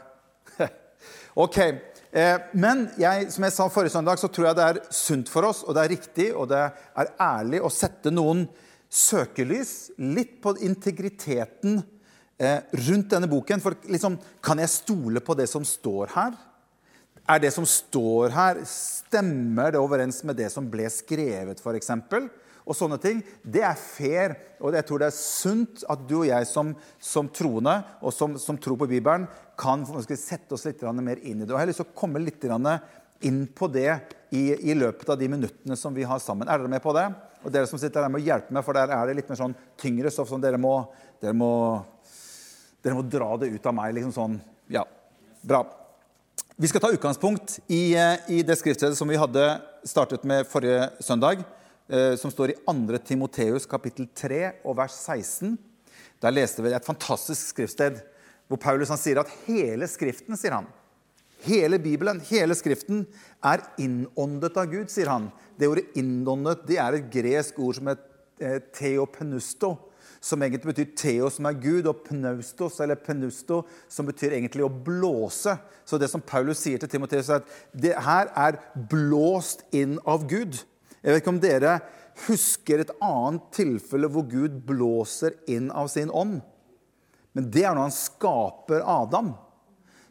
Ok, 1.36 1.58
eh, 2.12 2.38
Men 2.56 2.86
jeg, 3.00 3.30
som 3.34 3.44
jeg 3.46 3.54
sa 3.54 3.68
forrige 3.72 3.94
søndag, 3.94 4.20
så 4.20 4.30
tror 4.32 4.48
jeg 4.48 4.58
det 4.58 4.68
er 4.70 4.80
sunt 4.94 5.28
for 5.32 5.48
oss, 5.48 5.62
og 5.64 5.76
det 5.76 5.84
er 5.84 5.92
riktig 5.94 6.30
og 6.34 6.48
det 6.52 6.62
er 6.64 7.12
ærlig 7.20 7.60
å 7.60 7.72
sette 7.72 8.12
noen 8.14 8.46
søkelys 8.92 9.92
litt 9.98 10.38
på 10.42 10.54
integriteten 10.64 11.80
eh, 12.38 12.60
rundt 12.88 13.12
denne 13.12 13.28
boken. 13.30 13.62
For 13.62 13.76
liksom, 13.90 14.18
kan 14.40 14.62
jeg 14.62 14.72
stole 14.72 15.22
på 15.24 15.36
det 15.38 15.48
som 15.50 15.66
står 15.66 16.14
her? 16.16 16.36
Er 17.26 17.42
det 17.42 17.50
som 17.52 17.66
står 17.66 18.30
her, 18.30 18.60
stemmer 18.70 19.74
det 19.74 19.80
overens 19.82 20.22
med 20.24 20.38
det 20.38 20.46
som 20.52 20.68
ble 20.70 20.86
skrevet, 20.92 21.58
f.eks.? 21.58 21.90
Og 22.66 22.74
sånne 22.74 22.98
ting. 22.98 23.20
Det 23.46 23.62
er 23.62 23.78
fair, 23.78 24.34
og 24.58 24.74
jeg 24.74 24.86
tror 24.88 25.02
det 25.02 25.08
er 25.08 25.14
sunt 25.14 25.84
at 25.86 26.02
du 26.08 26.16
og 26.18 26.26
jeg 26.26 26.48
som, 26.50 26.72
som 26.98 27.28
troende 27.30 27.76
og 28.00 28.14
som, 28.14 28.34
som, 28.42 28.58
tror 28.58 28.78
på 28.80 28.88
Bibelen, 28.90 29.28
kan 29.56 29.86
sette 29.86 30.56
oss 30.56 30.66
litt 30.66 30.82
mer 30.98 31.22
inn 31.22 31.40
i 31.40 31.46
det. 31.46 31.52
Og 31.52 31.56
Jeg 31.56 31.62
har 31.62 31.70
lyst 31.70 31.80
til 31.84 31.88
å 31.88 31.98
komme 31.98 32.22
litt 32.22 32.44
inn 33.24 33.46
på 33.46 33.68
det 33.72 33.92
i, 34.34 34.70
i, 34.70 34.74
løpet 34.74 35.08
av 35.08 35.18
de 35.18 35.28
minuttene 35.30 35.76
som 35.78 35.94
vi 35.94 36.04
har 36.04 36.18
sammen. 36.20 36.48
Er 36.48 36.58
dere 36.58 36.72
med 36.74 36.82
på 36.84 36.92
det? 36.96 37.06
Og 37.46 37.54
dere 37.54 37.70
som 37.70 37.80
sitter 37.80 38.02
der, 38.02 38.12
må 38.12 38.20
hjelpe 38.20 38.52
meg, 38.52 38.66
for 38.66 38.76
der 38.76 38.90
er 38.92 39.06
det 39.06 39.20
litt 39.20 39.30
mer 39.30 39.38
sånn 39.38 39.56
tyngre 39.80 40.10
stoff 40.12 40.28
som 40.28 40.42
dere 40.42 40.58
må, 40.60 40.74
dere 41.22 41.32
dere 42.82 42.98
må 42.98 43.06
dra 43.06 43.30
det 43.40 43.54
ut 43.54 43.66
av 43.70 43.76
meg. 43.78 43.94
liksom 43.96 44.12
sånn. 44.14 44.38
Ja, 44.74 44.84
bra. 45.46 45.62
Vi 46.56 46.68
skal 46.68 46.80
ta 46.80 46.90
utgangspunkt 46.92 47.58
i, 47.68 47.94
eh, 47.94 48.16
i 48.32 48.42
det 48.42 48.56
skriftstedet 48.58 48.96
som 48.96 49.08
vi 49.08 49.18
hadde 49.20 49.60
startet 49.84 50.24
med 50.24 50.46
forrige 50.48 50.90
søndag, 51.04 51.44
som 52.18 52.32
står 52.32 52.50
i 52.52 52.56
2. 52.66 52.98
Timoteus 53.06 53.66
kapittel 53.70 54.08
3 54.14 54.40
og 54.66 54.76
vers 54.80 54.96
16. 55.06 55.54
Der 56.22 56.34
leste 56.34 56.64
vi 56.64 56.72
et 56.74 56.86
fantastisk 56.86 57.52
skriftsted 57.52 58.00
hvor 58.46 58.60
Paulus 58.62 58.90
sier 59.02 59.20
at 59.22 59.30
hele 59.46 59.88
Skriften 59.90 60.38
sier 60.38 60.54
han, 60.54 60.68
hele 61.46 61.80
Bibelen, 61.82 62.20
hele 62.28 62.54
Skriften, 62.54 63.04
er 63.42 63.64
innåndet 63.82 64.58
av 64.58 64.70
Gud, 64.70 64.86
sier 64.90 65.10
han. 65.10 65.32
Det 65.58 65.66
ordet 65.66 65.90
'innåndet' 65.94 66.66
det 66.66 66.78
er 66.78 66.94
et 66.94 67.10
gresk 67.10 67.58
ord 67.58 67.74
som 67.74 67.90
heter 67.90 68.62
theopenusto, 68.72 69.74
teopenusto 69.74 69.74
som 70.26 70.42
egentlig 70.42 70.72
betyr 70.74 70.94
theo, 70.98 71.30
som 71.30 71.46
er 71.48 71.58
Gud, 71.60 71.86
og 71.86 72.02
pnaustos, 72.06 72.80
eller 72.82 72.98
penusto, 73.00 73.62
som 73.88 74.08
betyr 74.08 74.34
egentlig 74.36 74.64
å 74.66 74.70
blåse. 74.70 75.56
Så 75.86 76.00
det 76.00 76.10
som 76.10 76.24
Paulus 76.24 76.62
sier 76.64 76.80
til 76.82 76.90
Timoteus, 76.90 77.28
er 77.30 77.42
at 77.42 77.52
det 77.72 77.94
her 78.06 78.32
er 78.34 78.58
blåst 78.90 79.62
inn 79.76 79.98
av 80.06 80.26
Gud. 80.28 80.58
Jeg 81.06 81.14
vet 81.14 81.22
ikke 81.22 81.32
om 81.36 81.42
dere 81.42 81.72
husker 82.26 82.80
et 82.82 82.90
annet 83.04 83.44
tilfelle 83.54 84.08
hvor 84.10 84.24
Gud 84.26 84.56
blåser 84.66 85.36
inn 85.46 85.68
av 85.70 85.86
sin 85.92 86.10
ånd. 86.10 86.40
Men 87.36 87.50
det 87.54 87.62
er 87.62 87.76
når 87.76 87.86
han 87.86 87.94
skaper 87.94 88.82
Adam. 88.82 89.30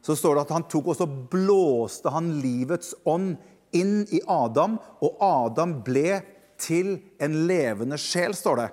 Så 0.05 0.15
står 0.15 0.37
det 0.37 0.45
at 0.45 0.53
han 0.55 0.67
tok 0.71 0.93
og 0.93 0.95
så 0.95 1.09
blåste 1.09 2.13
han 2.13 2.37
livets 2.39 2.93
ånd 3.03 3.33
inn 3.75 4.05
i 4.13 4.21
Adam, 4.31 4.77
og 5.03 5.19
Adam 5.19 5.79
ble 5.83 6.21
til 6.61 6.93
en 7.19 7.39
levende 7.49 7.99
sjel, 7.99 8.31
står 8.37 8.61
det. 8.61 8.69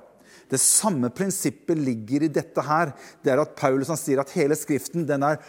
Det 0.52 0.60
samme 0.62 1.10
prinsippet 1.10 1.80
ligger 1.80 2.28
i 2.28 2.30
dette 2.30 2.62
her. 2.62 2.92
Det 3.24 3.32
er 3.32 3.40
at 3.42 3.56
Paulus 3.58 3.90
han 3.90 3.98
sier 3.98 4.20
at 4.22 4.30
hele 4.36 4.54
Skriften 4.58 5.08
den 5.08 5.24
er 5.26 5.41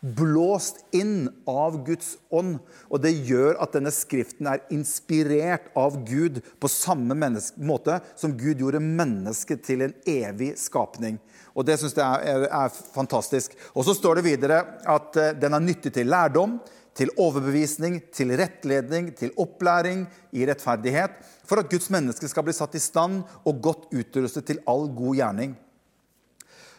blåst 0.00 0.84
inn 0.94 1.28
av 1.48 1.80
Guds 1.86 2.16
ånd. 2.30 2.58
Og 2.88 3.02
det 3.02 3.14
gjør 3.26 3.58
at 3.62 3.74
denne 3.74 3.92
skriften 3.94 4.48
er 4.50 4.64
inspirert 4.74 5.70
av 5.78 6.00
Gud 6.08 6.40
på 6.60 6.70
samme 6.70 7.16
måte 7.16 7.98
som 8.18 8.36
Gud 8.38 8.62
gjorde 8.62 8.82
mennesket 8.84 9.64
til 9.66 9.86
en 9.86 9.94
evig 10.08 10.54
skapning. 10.60 11.18
Og 11.58 11.66
Det 11.66 11.78
syns 11.80 11.96
jeg 11.98 12.06
er, 12.06 12.46
er, 12.46 12.50
er, 12.54 12.82
fantastisk. 12.94 13.56
Og 13.74 13.84
Så 13.84 13.96
står 13.98 14.18
det 14.18 14.28
videre 14.28 14.62
at 14.86 15.16
uh, 15.18 15.30
den 15.34 15.54
er 15.54 15.64
nyttig 15.64 15.92
til 15.94 16.06
lærdom, 16.06 16.58
til 16.98 17.10
overbevisning, 17.18 18.00
til 18.10 18.34
rettledning, 18.38 19.12
til 19.14 19.30
opplæring 19.38 20.06
i 20.34 20.46
rettferdighet, 20.46 21.14
for 21.46 21.60
at 21.60 21.70
Guds 21.70 21.90
menneske 21.94 22.26
skal 22.26 22.42
bli 22.46 22.54
satt 22.56 22.74
i 22.74 22.82
stand 22.82 23.22
og 23.46 23.60
godt 23.62 23.86
utrustet 23.94 24.48
til 24.48 24.58
all 24.66 24.88
god 24.90 25.14
gjerning. 25.20 25.54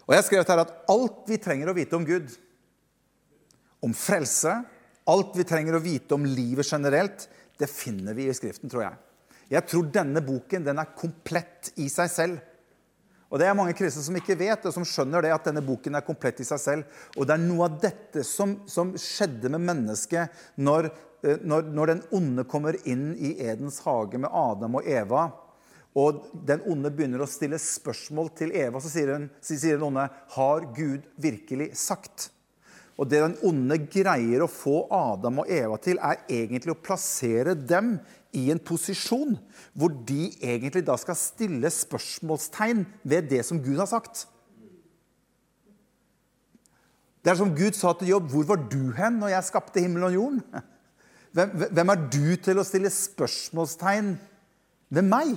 Og 0.04 0.16
Jeg 0.16 0.20
har 0.20 0.28
skrevet 0.28 0.52
her 0.52 0.64
at 0.66 0.76
alt 0.92 1.28
vi 1.30 1.38
trenger 1.38 1.72
å 1.72 1.78
vite 1.78 1.96
om 1.96 2.06
Gud, 2.08 2.32
om 3.86 3.94
frelse, 3.96 4.54
alt 5.10 5.36
vi 5.38 5.46
trenger 5.48 5.78
å 5.78 5.84
vite 5.84 6.16
om 6.16 6.26
livet 6.28 6.68
generelt, 6.68 7.28
det 7.60 7.68
finner 7.72 8.16
vi 8.16 8.30
i 8.30 8.36
Skriften, 8.36 8.70
tror 8.72 8.86
jeg. 8.86 9.00
Jeg 9.50 9.66
tror 9.66 9.90
denne 9.92 10.22
boken 10.24 10.68
den 10.68 10.80
er 10.80 10.94
komplett 10.98 11.72
i 11.82 11.90
seg 11.92 12.12
selv. 12.14 12.46
Og 13.30 13.38
Det 13.38 13.46
er 13.46 13.58
mange 13.58 13.76
kristne 13.78 14.02
som 14.02 14.16
ikke 14.18 14.38
vet 14.38 14.64
og 14.66 14.74
som 14.74 14.86
skjønner 14.88 15.26
det, 15.26 15.34
at 15.34 15.50
denne 15.50 15.62
boken 15.66 15.98
er 15.98 16.06
komplett 16.06 16.40
i 16.42 16.48
seg 16.48 16.62
selv. 16.62 17.02
Og 17.18 17.28
det 17.28 17.36
er 17.36 17.44
noe 17.44 17.68
av 17.68 17.76
dette 17.82 18.24
som, 18.26 18.56
som 18.70 18.96
skjedde 18.98 19.52
med 19.54 19.66
mennesket 19.68 20.40
når, 20.58 20.90
eh, 21.22 21.38
når, 21.42 21.70
når, 21.70 21.94
den 21.94 22.02
onde 22.18 22.48
kommer 22.50 22.78
inn 22.90 23.12
i 23.18 23.36
Edens 23.46 23.84
hage 23.86 24.18
med 24.18 24.34
Adam 24.34 24.80
og 24.82 24.90
Eva. 24.90 25.28
Og 25.98 26.26
den 26.46 26.66
onde 26.70 26.90
begynner 26.94 27.22
å 27.22 27.30
stille 27.30 27.62
spørsmål 27.62 28.34
til 28.38 28.54
Eva. 28.58 28.82
Så 28.82 28.94
sier 28.94 29.14
den, 29.14 29.30
sier 29.46 29.78
den 29.78 29.88
onde, 29.92 30.10
'Har 30.10 30.66
Gud 30.74 31.06
virkelig 31.18 31.74
sagt?' 31.78 32.32
Og 33.00 33.08
det 33.08 33.22
den 33.24 33.38
onde 33.48 33.78
greier 33.88 34.44
å 34.44 34.52
få 34.52 34.82
Adam 34.92 35.40
og 35.46 35.52
Eva 35.56 35.78
til, 35.80 36.00
er 36.04 36.26
egentlig 36.28 36.74
å 36.74 36.82
plassere 36.84 37.56
dem 37.56 37.94
i 38.36 38.50
en 38.52 38.60
posisjon 38.60 39.38
hvor 39.72 39.94
de 40.06 40.28
egentlig 40.44 40.84
da 40.86 40.98
skal 41.00 41.18
stille 41.18 41.72
spørsmålstegn 41.72 42.84
ved 43.08 43.32
det 43.32 43.46
som 43.48 43.62
Gud 43.64 43.80
har 43.80 43.88
sagt. 43.90 44.26
Det 47.24 47.32
er 47.32 47.40
som 47.40 47.56
Gud 47.56 47.76
sa 47.76 47.94
til 47.94 48.12
Jobb, 48.14 48.30
'Hvor 48.30 48.46
var 48.48 48.60
du 48.72 48.92
hen 48.92 49.20
når 49.20 49.28
jeg 49.36 49.44
skapte 49.44 49.82
himmelen 49.82 50.08
og 50.08 50.14
jorden?' 50.14 50.44
Hvem, 51.34 51.50
hvem 51.72 51.90
er 51.90 52.00
du 52.10 52.36
til 52.42 52.58
å 52.58 52.64
stille 52.66 52.90
spørsmålstegn 52.90 54.16
ved 54.90 55.06
meg. 55.06 55.36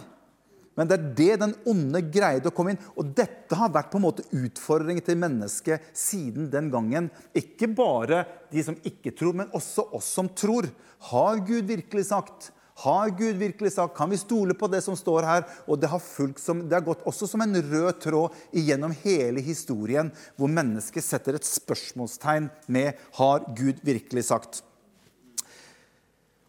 Men 0.79 0.89
det 0.89 0.97
er 0.97 1.11
det 1.19 1.35
den 1.43 1.53
onde 1.69 2.01
greide 2.13 2.49
å 2.49 2.55
komme 2.55 2.73
inn. 2.73 2.81
Og 2.97 3.13
dette 3.17 3.57
har 3.59 3.73
vært 3.75 3.91
på 3.93 4.01
en 4.01 4.07
måte 4.07 4.25
utfordringen 4.33 5.05
til 5.05 5.21
mennesket 5.21 5.93
siden 5.97 6.49
den 6.53 6.71
gangen. 6.73 7.11
Ikke 7.37 7.69
bare 7.69 8.25
de 8.53 8.65
som 8.65 8.79
ikke 8.89 9.13
tror, 9.17 9.37
men 9.37 9.53
også 9.57 9.91
oss 9.99 10.09
som 10.17 10.31
tror. 10.33 10.71
Har 11.13 11.45
Gud 11.45 11.69
virkelig 11.69 12.09
sagt? 12.09 12.53
Har 12.83 13.13
Gud 13.19 13.37
virkelig 13.37 13.75
sagt? 13.75 13.97
Kan 13.97 14.11
vi 14.11 14.17
stole 14.17 14.57
på 14.59 14.71
det 14.73 14.81
som 14.85 14.97
står 14.97 15.29
her? 15.29 15.45
Og 15.69 15.79
det 15.81 15.91
har, 15.93 16.03
som, 16.41 16.65
det 16.65 16.79
har 16.79 16.87
gått 16.87 17.05
også 17.09 17.29
som 17.29 17.45
en 17.45 17.61
rød 17.61 18.01
tråd 18.03 18.43
gjennom 18.57 18.97
hele 19.05 19.45
historien, 19.45 20.11
hvor 20.41 20.51
mennesket 20.51 21.05
setter 21.05 21.37
et 21.37 21.47
spørsmålstegn 21.47 22.49
med 22.73 22.97
har 23.21 23.45
Gud 23.59 23.85
virkelig 23.85 24.31
sagt? 24.33 24.63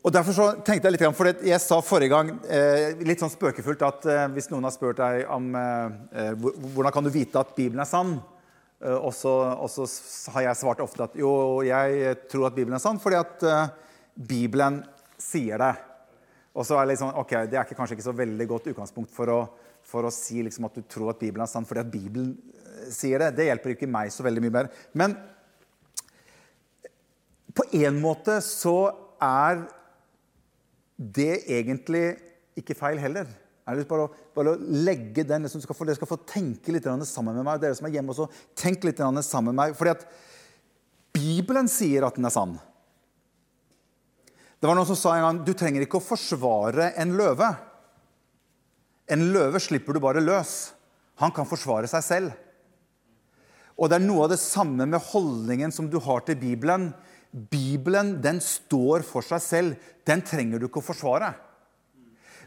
Og 0.04 0.12
derfor 0.12 0.36
så 0.36 0.46
tenkte 0.68 0.90
Jeg 0.90 0.98
litt, 0.98 1.06
for 1.16 1.30
jeg 1.48 1.64
sa 1.64 1.78
forrige 1.80 2.12
gang 2.12 2.34
eh, 2.52 3.00
litt 3.08 3.22
sånn 3.24 3.32
spøkefullt 3.32 3.86
at 3.88 4.06
eh, 4.12 4.26
hvis 4.36 4.50
noen 4.52 4.68
har 4.68 4.74
spurt 4.76 5.00
deg 5.00 5.30
om 5.32 5.54
eh, 5.56 6.34
hvordan 6.76 6.92
kan 6.92 7.06
du 7.06 7.12
vite 7.14 7.40
at 7.40 7.54
Bibelen 7.56 7.84
er 7.84 7.90
sann, 7.90 8.18
og 8.84 9.14
så, 9.16 9.32
har 10.34 10.44
jeg 10.44 10.60
svart 10.60 10.82
ofte 10.84 11.06
at 11.06 11.14
jo, 11.16 11.30
jeg 11.64 12.18
tror 12.28 12.50
at 12.50 12.56
Bibelen 12.58 12.76
er 12.76 12.82
sann 12.84 12.98
fordi 13.00 13.16
at 13.16 13.46
Bibelen 14.12 14.82
sier 15.16 15.62
det. 15.62 15.70
Og 16.52 16.68
så 16.68 16.76
er 16.76 16.84
det 16.84 16.92
litt 16.92 17.00
sånn, 17.00 17.14
ok, 17.22 17.32
det 17.48 17.62
er 17.62 17.70
kanskje 17.70 17.96
ikke 17.96 18.06
så 18.10 18.16
veldig 18.18 18.48
godt 18.50 18.68
utgangspunkt 18.74 19.14
for 19.16 19.32
å, 19.32 19.38
for 19.88 20.04
å 20.04 20.12
si 20.12 20.44
liksom 20.44 20.68
at 20.68 20.76
du 20.76 20.84
tror 20.84 21.14
at 21.14 21.22
Bibelen 21.22 21.46
er 21.46 21.52
sann 21.54 21.64
fordi 21.70 21.80
at 21.86 21.94
Bibelen 21.94 22.34
sier 22.92 23.24
det. 23.24 23.38
Det 23.38 23.48
hjelper 23.48 23.78
ikke 23.78 23.88
meg 23.96 24.12
så 24.12 24.28
veldig 24.28 24.44
mye 24.44 24.56
mer. 24.58 24.70
Men 25.00 25.16
på 27.56 27.70
en 27.86 28.04
måte 28.04 28.42
så 28.44 28.76
er 29.24 29.64
det 30.98 31.30
er 31.32 31.62
egentlig 31.62 32.04
ikke 32.60 32.78
feil 32.78 33.00
heller. 33.02 33.30
Jeg 33.64 33.72
har 33.72 33.80
lyst 33.80 33.90
bare 33.90 34.06
å, 34.10 34.12
bare 34.36 34.54
å 34.54 34.82
legge 34.84 35.24
den, 35.24 35.46
liksom, 35.46 35.62
skal 35.64 35.78
få, 35.78 35.88
Dere 35.88 35.96
skal 35.96 36.10
få 36.10 36.20
tenke 36.28 36.74
litt 36.76 36.88
sammen 37.08 37.38
med 37.38 37.48
meg. 37.48 37.62
Dere 37.64 37.78
som 37.78 37.88
er 37.88 37.96
hjemme 37.96 38.12
også, 38.12 38.28
tenk 38.60 38.84
litt 38.84 39.00
sammen 39.00 39.54
med 39.54 39.60
meg. 39.62 39.76
Fordi 39.80 39.94
at 39.96 40.06
Bibelen 41.16 41.70
sier 41.72 42.04
at 42.04 42.18
den 42.20 42.28
er 42.28 42.34
sann. 42.34 42.58
Det 44.60 44.68
var 44.68 44.76
noen 44.76 44.88
som 44.88 45.00
sa 45.00 45.16
en 45.16 45.26
gang 45.26 45.40
du 45.44 45.54
trenger 45.56 45.84
ikke 45.84 46.00
å 46.00 46.04
forsvare 46.04 46.92
en 47.00 47.16
løve. 47.20 47.50
En 49.12 49.26
løve 49.34 49.60
slipper 49.64 49.96
du 49.96 50.04
bare 50.04 50.24
løs. 50.24 50.74
Han 51.24 51.32
kan 51.36 51.48
forsvare 51.48 51.88
seg 51.92 52.04
selv. 52.04 52.38
Og 53.80 53.90
det 53.90 53.98
er 53.98 54.06
noe 54.06 54.28
av 54.28 54.34
det 54.34 54.42
samme 54.42 54.86
med 54.88 55.04
holdningen 55.12 55.74
som 55.74 55.90
du 55.92 55.98
har 56.04 56.24
til 56.28 56.38
Bibelen. 56.40 56.92
Bibelen 57.34 58.20
den 58.22 58.38
står 58.44 59.02
for 59.08 59.25
seg 59.25 59.42
selv. 59.42 59.90
Den 60.06 60.22
trenger 60.22 60.62
du 60.62 60.68
ikke 60.68 60.84
å 60.84 60.86
forsvare. 60.86 61.32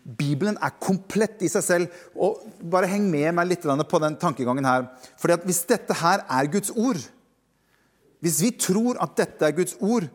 Bibelen 0.07 0.55
er 0.63 0.77
komplett 0.79 1.43
i 1.43 1.51
seg 1.51 1.65
selv. 1.67 2.03
og 2.15 2.45
Bare 2.63 2.91
heng 2.91 3.09
med 3.11 3.33
meg 3.35 3.51
litt 3.51 3.67
på 3.67 4.03
den 4.03 4.19
tankegangen 4.23 4.65
her. 4.65 4.87
Fordi 5.19 5.41
Hvis 5.45 5.65
dette 5.67 5.95
her 5.95 6.23
er 6.31 6.53
Guds 6.53 6.71
ord, 6.71 7.03
hvis 8.23 8.41
vi 8.43 8.51
tror 8.55 8.97
at 9.03 9.17
dette 9.19 9.45
er 9.45 9.57
Guds 9.57 9.77
ord, 9.81 10.07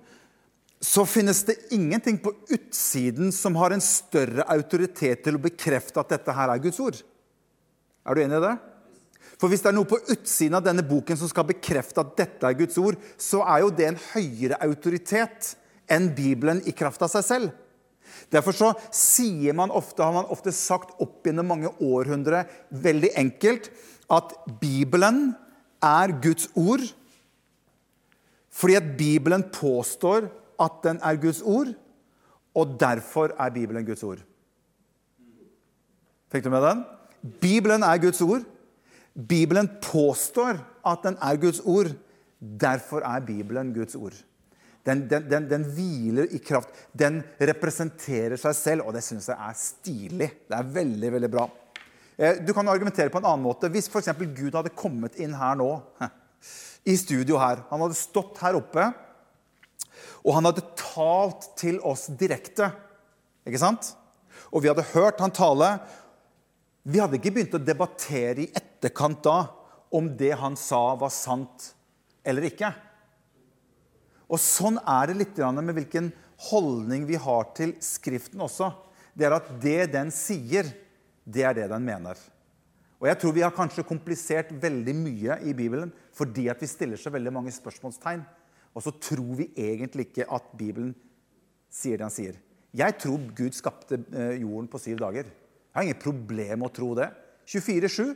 så 0.82 1.04
finnes 1.06 1.44
det 1.46 1.60
ingenting 1.75 2.18
på 2.24 2.34
utsiden 2.50 3.30
som 3.32 3.56
har 3.60 3.75
en 3.75 3.84
større 3.84 4.48
autoritet 4.50 5.22
til 5.24 5.38
å 5.38 5.44
bekrefte 5.44 6.00
at 6.01 6.16
dette 6.16 6.34
her 6.34 6.50
er 6.50 6.63
Guds 6.63 6.80
ord. 6.82 6.98
Er 8.01 8.18
du 8.18 8.24
enig 8.24 8.40
i 8.40 8.46
det? 8.48 8.56
For 9.40 9.50
hvis 9.50 9.63
det 9.63 9.72
er 9.72 9.78
noe 9.78 9.90
på 9.90 10.00
utsiden 10.13 10.58
av 10.58 10.66
denne 10.66 10.86
boken 10.86 11.18
som 11.18 11.30
skal 11.30 11.48
bekrefte 11.50 12.04
at 12.04 12.13
dette 12.20 12.48
er 12.48 12.58
Guds 12.60 12.78
ord, 12.82 12.98
så 13.18 13.42
er 13.46 13.63
jo 13.63 13.74
det 13.74 13.88
en 13.90 14.00
høyere 14.12 14.60
autoritet 14.66 15.56
enn 15.92 16.12
Bibelen 16.16 16.62
i 16.70 16.74
kraft 16.78 17.01
av 17.01 17.12
seg 17.13 17.25
selv. 17.25 17.51
Derfor 18.32 18.56
så 18.56 18.72
sier 18.96 19.56
man 19.58 19.72
ofte, 19.74 20.04
har 20.04 20.13
man 20.16 20.30
ofte 20.34 20.54
sagt 20.56 20.94
opp 21.01 21.25
gjennom 21.25 21.48
mange 21.51 21.72
århundre 21.84 22.44
veldig 22.70 23.13
enkelt 23.20 23.72
at 24.12 24.34
Bibelen 24.62 25.32
er 25.82 26.13
Guds 26.24 26.50
ord 26.60 26.84
fordi 28.51 28.75
at 28.75 28.90
Bibelen 28.98 29.46
påstår 29.56 30.28
at 30.60 30.82
den 30.84 31.00
er 31.00 31.16
Guds 31.22 31.40
ord, 31.42 31.72
og 32.51 32.74
derfor 32.80 33.32
er 33.40 33.54
Bibelen 33.56 33.86
Guds 33.88 34.04
ord. 34.04 34.20
Fikk 36.32 36.44
du 36.44 36.51
med 36.51 36.63
den? 36.66 36.84
Bibelen 37.42 37.84
er 37.84 38.01
Guds 38.04 38.22
ord. 38.22 38.44
Bibelen 39.13 39.68
påstår 39.84 40.60
at 40.88 41.03
den 41.03 41.18
er 41.22 41.39
Guds 41.39 41.60
ord. 41.65 41.91
Derfor 42.39 43.03
er 43.06 43.25
Bibelen 43.25 43.74
Guds 43.75 43.96
ord. 43.96 44.15
Den, 44.86 45.03
den, 45.10 45.27
den, 45.30 45.50
den 45.50 45.65
hviler 45.75 46.32
i 46.34 46.39
kraft. 46.41 46.72
Den 46.98 47.22
representerer 47.38 48.39
seg 48.39 48.56
selv, 48.58 48.88
og 48.88 48.96
det 48.96 49.03
syns 49.06 49.30
jeg 49.30 49.38
er 49.38 49.58
stilig. 49.60 50.30
Det 50.50 50.58
er 50.58 50.72
veldig, 50.80 51.12
veldig 51.18 51.32
bra. 51.34 51.46
Eh, 52.18 52.39
du 52.41 52.53
kan 52.56 52.72
argumentere 52.72 53.13
på 53.13 53.22
en 53.22 53.27
annen 53.30 53.46
måte. 53.46 53.70
Hvis 53.70 53.91
f.eks. 53.91 54.10
Gud 54.34 54.58
hadde 54.58 54.74
kommet 54.74 55.20
inn 55.22 55.36
her 55.38 55.60
nå, 55.60 55.70
i 56.82 56.96
studio 56.98 57.38
her 57.38 57.60
Han 57.70 57.84
hadde 57.84 57.94
stått 57.94 58.39
her 58.41 58.58
oppe, 58.58 58.88
og 60.25 60.34
han 60.34 60.48
hadde 60.48 60.63
talt 60.80 61.51
til 61.60 61.77
oss 61.86 62.08
direkte. 62.18 62.72
Ikke 63.46 63.62
sant? 63.62 63.91
Og 64.50 64.63
vi 64.63 64.72
hadde 64.72 64.88
hørt 64.96 65.22
han 65.22 65.34
tale, 65.34 65.75
vi 66.82 66.98
hadde 66.98 67.20
ikke 67.20 67.34
begynt 67.36 67.53
å 67.53 67.62
debattere 67.62 68.41
i 68.41 68.50
etterkant 68.50 68.71
da 68.82 69.38
om 69.92 70.08
det 70.18 70.32
han 70.40 70.56
sa, 70.56 70.96
var 70.96 71.10
sant 71.10 71.74
eller 72.24 72.48
ikke. 72.48 72.72
Og 74.32 74.40
Sånn 74.40 74.80
er 74.88 75.12
det 75.12 75.18
litt 75.20 75.38
med 75.38 75.76
hvilken 75.76 76.12
holdning 76.50 77.06
vi 77.06 77.20
har 77.20 77.52
til 77.58 77.76
Skriften 77.84 78.42
også. 78.42 78.72
Det 79.14 79.28
er 79.28 79.36
at 79.36 79.50
det 79.62 79.92
den 79.92 80.12
sier, 80.12 80.66
det 81.26 81.44
er 81.44 81.54
det 81.58 81.68
den 81.70 81.84
mener. 81.84 82.16
Og 83.02 83.08
Jeg 83.10 83.18
tror 83.18 83.34
vi 83.34 83.42
har 83.42 83.52
kanskje 83.52 83.84
komplisert 83.84 84.52
veldig 84.54 84.94
mye 84.96 85.40
i 85.44 85.54
Bibelen 85.58 85.92
fordi 86.14 86.48
at 86.50 86.62
vi 86.62 86.70
stiller 86.70 86.98
så 87.02 87.10
veldig 87.10 87.34
mange 87.34 87.52
spørsmålstegn. 87.52 88.24
Og 88.76 88.84
så 88.86 88.94
tror 88.94 89.36
vi 89.36 89.50
egentlig 89.58 90.08
ikke 90.10 90.30
at 90.32 90.52
Bibelen 90.56 90.94
sier 91.72 91.98
det 91.98 92.06
han 92.06 92.14
sier. 92.14 92.38
Jeg 92.72 92.96
tror 93.02 93.20
Gud 93.36 93.56
skapte 93.58 94.00
eh, 94.16 94.38
jorden 94.40 94.70
på 94.72 94.80
syv 94.80 95.02
dager. 95.02 95.28
Jeg 95.28 95.76
har 95.76 95.88
ingen 95.88 96.00
problem 96.00 96.62
med 96.62 96.70
å 96.70 96.76
tro 96.76 96.94
det. 96.96 97.10
24-7. 97.52 98.14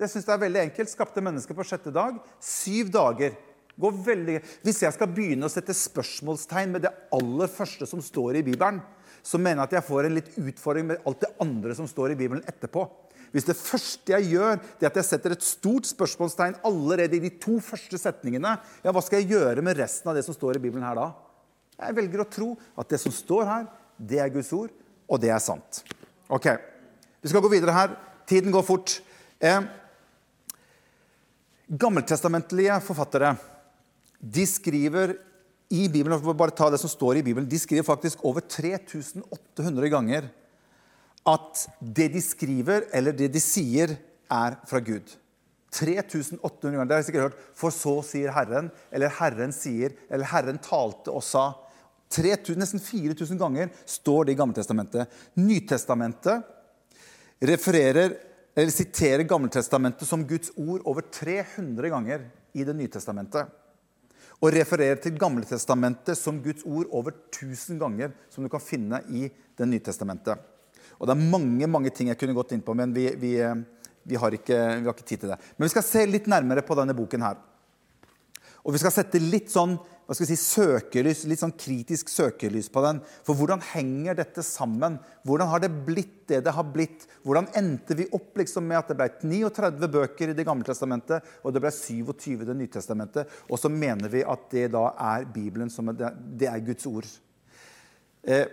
Det 0.00 0.08
synes 0.08 0.24
jeg 0.24 0.32
er 0.32 0.44
veldig 0.46 0.62
enkelt. 0.62 0.92
Skapte 0.92 1.22
mennesker 1.24 1.56
på 1.56 1.66
sjette 1.68 1.92
dag. 1.92 2.16
Syv 2.40 2.88
dager. 2.94 3.36
Går 3.80 3.98
veldig... 4.06 4.38
Hvis 4.64 4.80
jeg 4.86 4.96
skal 4.96 5.10
begynne 5.12 5.48
å 5.48 5.52
sette 5.52 5.76
spørsmålstegn 5.76 6.72
med 6.72 6.86
det 6.86 6.94
aller 7.16 7.52
første 7.52 7.88
som 7.88 8.00
står 8.04 8.40
i 8.40 8.44
Bibelen, 8.46 8.80
så 9.20 9.36
mener 9.36 9.60
jeg 9.60 9.68
at 9.68 9.76
jeg 9.76 9.88
får 9.90 10.08
en 10.08 10.16
litt 10.16 10.30
utfordring 10.40 10.88
med 10.88 11.04
alt 11.04 11.20
det 11.20 11.30
andre 11.44 11.76
som 11.76 11.88
står 11.88 12.14
i 12.14 12.18
Bibelen 12.18 12.44
etterpå. 12.48 12.86
Hvis 13.30 13.46
det 13.46 13.58
første 13.58 14.14
jeg 14.14 14.32
gjør, 14.32 14.56
det 14.80 14.86
er 14.86 14.90
at 14.90 14.98
jeg 14.98 15.08
setter 15.10 15.34
et 15.36 15.44
stort 15.44 15.86
spørsmålstegn 15.86 16.56
allerede 16.66 17.18
i 17.18 17.22
de 17.28 17.30
to 17.42 17.58
første 17.62 18.00
setningene, 18.00 18.56
ja, 18.82 18.94
hva 18.94 19.02
skal 19.04 19.20
jeg 19.20 19.36
gjøre 19.36 19.62
med 19.62 19.78
resten 19.78 20.10
av 20.10 20.16
det 20.18 20.24
som 20.26 20.34
står 20.34 20.58
i 20.58 20.62
Bibelen 20.64 20.86
her 20.88 20.98
da? 20.98 21.10
Jeg 21.80 21.96
velger 22.00 22.24
å 22.24 22.28
tro 22.28 22.48
at 22.80 22.90
det 22.90 22.98
som 23.00 23.14
står 23.14 23.46
her, 23.46 23.68
det 24.00 24.18
er 24.24 24.32
Guds 24.32 24.50
ord, 24.56 24.72
og 25.06 25.20
det 25.22 25.30
er 25.30 25.44
sant. 25.44 25.84
Ok. 26.32 26.48
Vi 27.20 27.30
skal 27.30 27.44
gå 27.44 27.52
videre 27.52 27.76
her. 27.76 27.94
Tiden 28.28 28.52
går 28.54 28.64
fort. 28.66 28.98
Eh, 29.40 29.60
gammeltestamentlige 31.70 32.80
forfattere 32.82 33.34
de 34.20 34.44
skriver 34.46 35.14
i 35.70 35.86
Bibelen, 35.88 36.18
bare 36.34 36.54
ta 36.54 36.68
det 36.70 36.80
som 36.82 36.90
står 36.90 37.20
i 37.20 37.22
Bibelen, 37.22 37.48
de 37.48 37.58
skriver 37.58 37.86
faktisk 37.86 38.24
over 38.26 38.42
3800 38.42 39.88
ganger 39.92 40.26
at 41.30 41.66
det 41.80 42.08
de 42.14 42.22
skriver, 42.24 42.88
eller 42.96 43.14
det 43.14 43.30
de 43.32 43.42
sier, 43.42 43.94
er 44.30 44.56
fra 44.66 44.80
Gud. 44.82 45.08
3800 45.74 46.74
ganger. 46.74 46.86
Det 46.86 46.94
har 46.94 47.00
jeg 47.02 47.08
sikkert 47.08 47.26
hørt. 47.28 47.40
For 47.58 47.74
så 47.74 47.96
sier 48.06 48.32
Herren, 48.34 48.70
eller 48.94 49.12
Herren 49.20 49.54
sier, 49.54 49.94
eller 50.10 50.30
Herren 50.30 50.58
talte 50.62 51.14
og 51.14 51.22
sa. 51.26 51.50
3000, 52.10 52.58
nesten 52.58 52.82
4000 52.82 53.38
ganger 53.38 53.70
står 53.86 54.26
det 54.26 54.34
i 54.34 54.38
Gammeltestamentet. 54.40 55.20
Nytestamentet 55.38 56.42
refererer 57.46 58.16
eller 58.54 58.70
siterer 58.74 59.22
Gammeltestamentet 59.28 60.08
som 60.08 60.26
Guds 60.26 60.52
ord 60.56 60.82
over 60.84 61.06
300 61.12 61.88
ganger 61.88 62.28
i 62.52 62.64
Det 62.64 62.74
nye 62.74 62.90
testamentet. 62.90 63.46
Og 64.40 64.54
refererer 64.54 64.98
til 65.02 65.18
Gammeltestamentet 65.20 66.18
som 66.18 66.40
Guds 66.42 66.64
ord 66.64 66.88
over 66.90 67.12
1000 67.12 67.78
ganger, 67.78 68.14
som 68.30 68.44
du 68.44 68.50
kan 68.50 68.62
finne 68.62 69.02
i 69.08 69.28
Det 69.56 69.68
nye 69.68 69.84
testamentet. 69.84 70.38
Og 70.98 71.06
Det 71.06 71.16
er 71.16 71.30
mange 71.30 71.66
mange 71.66 71.90
ting 71.90 72.08
jeg 72.08 72.18
kunne 72.18 72.34
gått 72.36 72.52
inn 72.52 72.64
på, 72.64 72.74
men 72.74 72.92
vi, 72.92 73.06
vi, 73.16 73.36
vi, 74.04 74.16
har 74.16 74.34
ikke, 74.36 74.56
vi 74.80 74.88
har 74.88 74.94
ikke 74.94 75.06
tid 75.06 75.22
til 75.22 75.32
det. 75.32 75.38
Men 75.56 75.68
vi 75.68 75.72
skal 75.72 75.86
se 75.86 76.04
litt 76.06 76.26
nærmere 76.28 76.64
på 76.66 76.76
denne 76.76 76.96
boken 76.96 77.22
her. 77.24 77.38
Og 78.64 78.74
vi 78.74 78.82
skal 78.82 78.94
sette 78.94 79.22
litt 79.22 79.50
sånn 79.52 79.78
hva 80.10 80.16
skal 80.16 80.26
vi 80.26 80.34
si, 80.34 80.42
søkelys, 80.42 81.20
litt 81.30 81.38
sånn 81.38 81.52
kritisk 81.54 82.08
søkelys 82.10 82.66
på 82.74 82.82
den. 82.82 82.96
For 83.22 83.38
hvordan 83.38 83.60
henger 83.62 84.16
dette 84.18 84.42
sammen? 84.42 84.96
Hvordan 85.22 85.46
har 85.52 85.62
det 85.62 85.68
blitt 85.86 86.24
det 86.32 86.40
det 86.48 86.54
har 86.56 86.66
blitt? 86.66 87.04
Hvordan 87.22 87.46
endte 87.54 87.94
vi 87.94 88.08
opp 88.18 88.40
liksom 88.40 88.66
med 88.66 88.80
at 88.80 88.90
det 88.90 88.96
ble 88.98 89.06
39 89.22 89.90
bøker 89.94 90.32
i 90.32 90.34
Det 90.34 90.46
gamle 90.48 90.66
testamentet, 90.66 91.22
og 91.46 91.54
det 91.54 91.62
ble 91.62 91.70
27 91.70 92.42
i 92.42 92.48
Det 92.48 92.58
nye 92.58 92.72
testamentet? 92.74 93.30
Og 93.46 93.62
så 93.62 93.70
mener 93.70 94.10
vi 94.10 94.24
at 94.26 94.50
det 94.50 94.66
da 94.74 94.88
er 95.14 95.30
Bibelen 95.30 95.70
som 95.70 95.94
er, 95.94 96.10
det 96.18 96.50
er 96.50 96.66
Guds 96.66 96.90
ord. 96.90 97.06
Eh, 98.26 98.50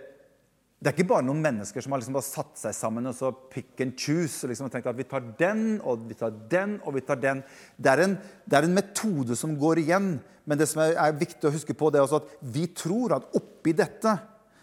Det 0.78 0.92
er 0.92 0.94
ikke 0.94 1.10
bare 1.10 1.26
noen 1.26 1.40
mennesker 1.42 1.82
som 1.82 1.90
har 1.90 1.98
liksom 1.98 2.14
bare 2.14 2.26
satt 2.28 2.60
seg 2.60 2.74
sammen 2.76 3.10
og 3.10 3.14
så 3.18 3.32
pick 3.50 3.80
and 3.82 3.96
choose. 3.98 4.44
og 4.44 4.52
liksom 4.52 4.70
tenkt 4.70 4.86
at 4.86 4.96
Vi 4.96 5.08
tar 5.10 5.24
den, 5.38 5.80
og 5.82 6.04
vi 6.06 6.14
tar 6.14 6.30
den, 6.30 6.76
og 6.86 6.94
vi 6.94 7.02
tar 7.02 7.18
den. 7.18 7.42
Det 7.76 7.90
er 7.90 8.04
en, 8.04 8.14
det 8.46 8.58
er 8.58 8.68
en 8.68 8.76
metode 8.76 9.34
som 9.36 9.56
går 9.58 9.82
igjen. 9.82 10.20
Men 10.46 10.58
det 10.58 10.68
som 10.70 10.84
er, 10.84 10.94
er 10.94 11.18
viktig 11.18 11.48
å 11.48 11.52
huske 11.52 11.74
på, 11.74 11.90
det 11.90 11.98
er 11.98 12.06
også 12.06 12.22
at 12.22 12.30
vi 12.54 12.68
tror 12.70 13.16
at 13.18 13.26
oppi 13.34 13.74
dette 13.74 14.14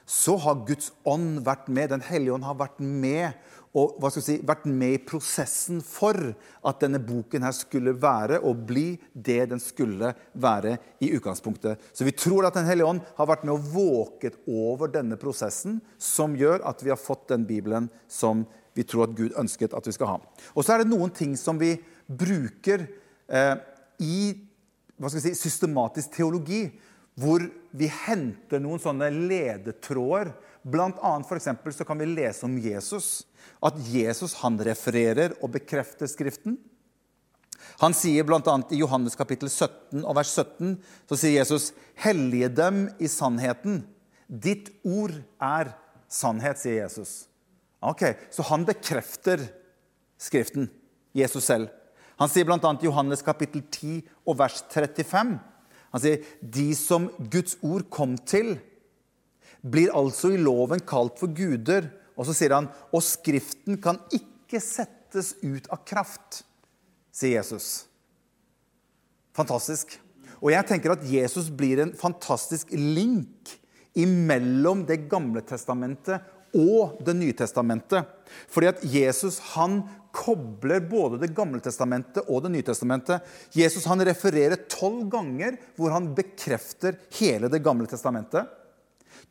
så 0.06 0.38
har 0.40 0.64
Guds 0.70 0.94
ånd 1.04 1.42
vært 1.44 1.68
med. 1.68 1.92
Den 1.92 2.08
hellige 2.08 2.38
ånd 2.38 2.48
har 2.48 2.56
vært 2.64 2.80
med 2.80 3.36
og 3.76 3.98
hva 4.00 4.10
skal 4.12 4.24
si, 4.24 4.36
vært 4.48 4.66
med 4.72 4.96
i 4.96 5.02
prosessen 5.04 5.82
for 5.84 6.16
at 6.16 6.82
denne 6.84 7.02
boken 7.04 7.44
her 7.44 7.56
skulle 7.56 7.92
være 8.00 8.40
og 8.48 8.64
bli 8.70 8.86
det 9.12 9.42
den 9.52 9.60
skulle 9.60 10.14
være 10.32 10.78
i 11.04 11.12
utgangspunktet. 11.18 11.82
Så 11.92 12.08
vi 12.08 12.16
tror 12.16 12.48
at 12.48 12.56
Den 12.56 12.70
hellige 12.70 12.88
ånd 12.88 13.02
har 13.18 13.28
vært 13.28 13.44
med 13.44 13.58
og 13.58 13.68
våket 13.74 14.40
over 14.48 14.92
denne 14.94 15.20
prosessen 15.20 15.82
som 16.00 16.38
gjør 16.40 16.64
at 16.64 16.84
vi 16.84 16.94
har 16.94 17.02
fått 17.02 17.28
den 17.34 17.44
Bibelen 17.46 17.90
som 18.08 18.46
vi 18.76 18.84
tror 18.88 19.10
at 19.10 19.16
Gud 19.16 19.36
ønsket 19.40 19.76
at 19.76 19.88
vi 19.88 19.94
skal 19.96 20.16
ha. 20.16 20.18
Og 20.56 20.64
så 20.64 20.76
er 20.76 20.84
det 20.84 20.92
noen 20.92 21.12
ting 21.16 21.36
som 21.40 21.60
vi 21.60 21.76
bruker 22.08 22.88
eh, 23.28 23.56
i 24.04 24.20
hva 24.96 25.12
skal 25.12 25.24
si, 25.24 25.36
systematisk 25.36 26.16
teologi, 26.16 26.70
hvor 27.20 27.44
vi 27.76 27.88
henter 28.08 28.62
noen 28.64 28.80
sånne 28.80 29.10
ledetråder. 29.12 30.32
Blant 30.66 30.98
annet 31.06 31.28
for 31.30 31.72
så 31.72 31.86
kan 31.86 32.00
vi 32.02 32.08
lese 32.10 32.46
om 32.48 32.56
Jesus 32.58 33.28
at 33.62 33.78
Jesus 33.86 34.34
han 34.42 34.58
refererer 34.58 35.36
og 35.44 35.54
bekrefter 35.54 36.10
Skriften. 36.10 36.58
Han 37.82 37.94
sier 37.98 38.26
bl.a. 38.26 38.42
i 38.74 38.80
Johannes 38.80 39.18
kapittel 39.18 39.50
17 39.50 40.02
og 40.02 40.16
vers 40.18 40.32
17 40.34 40.76
så 41.10 41.18
sier 41.18 41.40
Jesus, 41.40 41.72
'Hellige 41.96 42.50
dem 42.50 42.88
i 43.00 43.10
sannheten'. 43.10 43.84
Ditt 44.26 44.72
ord 44.84 45.14
er 45.42 45.76
sannhet, 46.10 46.58
sier 46.58 46.84
Jesus. 46.84 47.28
Ok, 47.82 48.16
Så 48.32 48.42
han 48.50 48.66
bekrefter 48.66 49.40
Skriften, 50.18 50.70
Jesus 51.14 51.44
selv. 51.44 51.70
Han 52.18 52.30
sier 52.30 52.46
bl.a. 52.48 52.58
i 52.58 52.88
Johannes 52.88 53.22
kapittel 53.22 53.62
10 53.70 54.02
og 54.26 54.40
vers 54.40 54.64
35. 54.72 55.40
Han 55.92 56.02
sier, 56.02 56.24
'De 56.42 56.74
som 56.76 57.10
Guds 57.20 57.58
ord 57.62 57.90
kom 57.90 58.18
til', 58.18 58.58
blir 59.66 59.94
altså 59.98 60.34
i 60.36 60.42
loven 60.42 60.84
kalt 60.86 61.18
for 61.20 61.34
guder 61.34 61.90
og 62.16 62.28
så 62.28 62.36
sier 62.36 62.56
han 62.56 62.70
og 62.92 63.04
Skriften 63.04 63.80
kan 63.82 64.00
ikke 64.16 64.62
settes 64.64 65.34
ut 65.44 65.68
av 65.74 65.84
kraft, 65.88 66.44
sier 67.16 67.40
Jesus. 67.40 67.86
Fantastisk. 69.36 69.98
Og 70.40 70.52
jeg 70.54 70.68
tenker 70.70 70.96
at 70.96 71.04
Jesus 71.08 71.50
blir 71.52 71.82
en 71.84 71.94
fantastisk 71.98 72.72
link 72.76 73.56
imellom 73.96 74.84
Det 74.88 75.06
gamle 75.12 75.44
testamentet 75.48 76.24
og 76.56 77.00
Det 77.04 77.16
nye 77.18 77.36
testamentet. 77.36 78.08
Fordi 78.52 78.72
at 78.72 78.84
Jesus 78.88 79.40
han 79.56 79.82
kobler 80.16 80.84
både 80.88 81.20
Det 81.24 81.34
gamle 81.36 81.60
testamentet 81.64 82.28
og 82.28 82.44
Det 82.46 82.52
nye 82.54 82.68
testamentet. 82.68 83.24
Jesus 83.56 83.88
han 83.92 84.04
refererer 84.08 84.68
tolv 84.72 85.08
ganger 85.12 85.60
hvor 85.76 85.96
han 85.96 86.14
bekrefter 86.16 87.00
hele 87.20 87.52
Det 87.52 87.64
gamle 87.64 87.88
testamentet. 87.92 88.48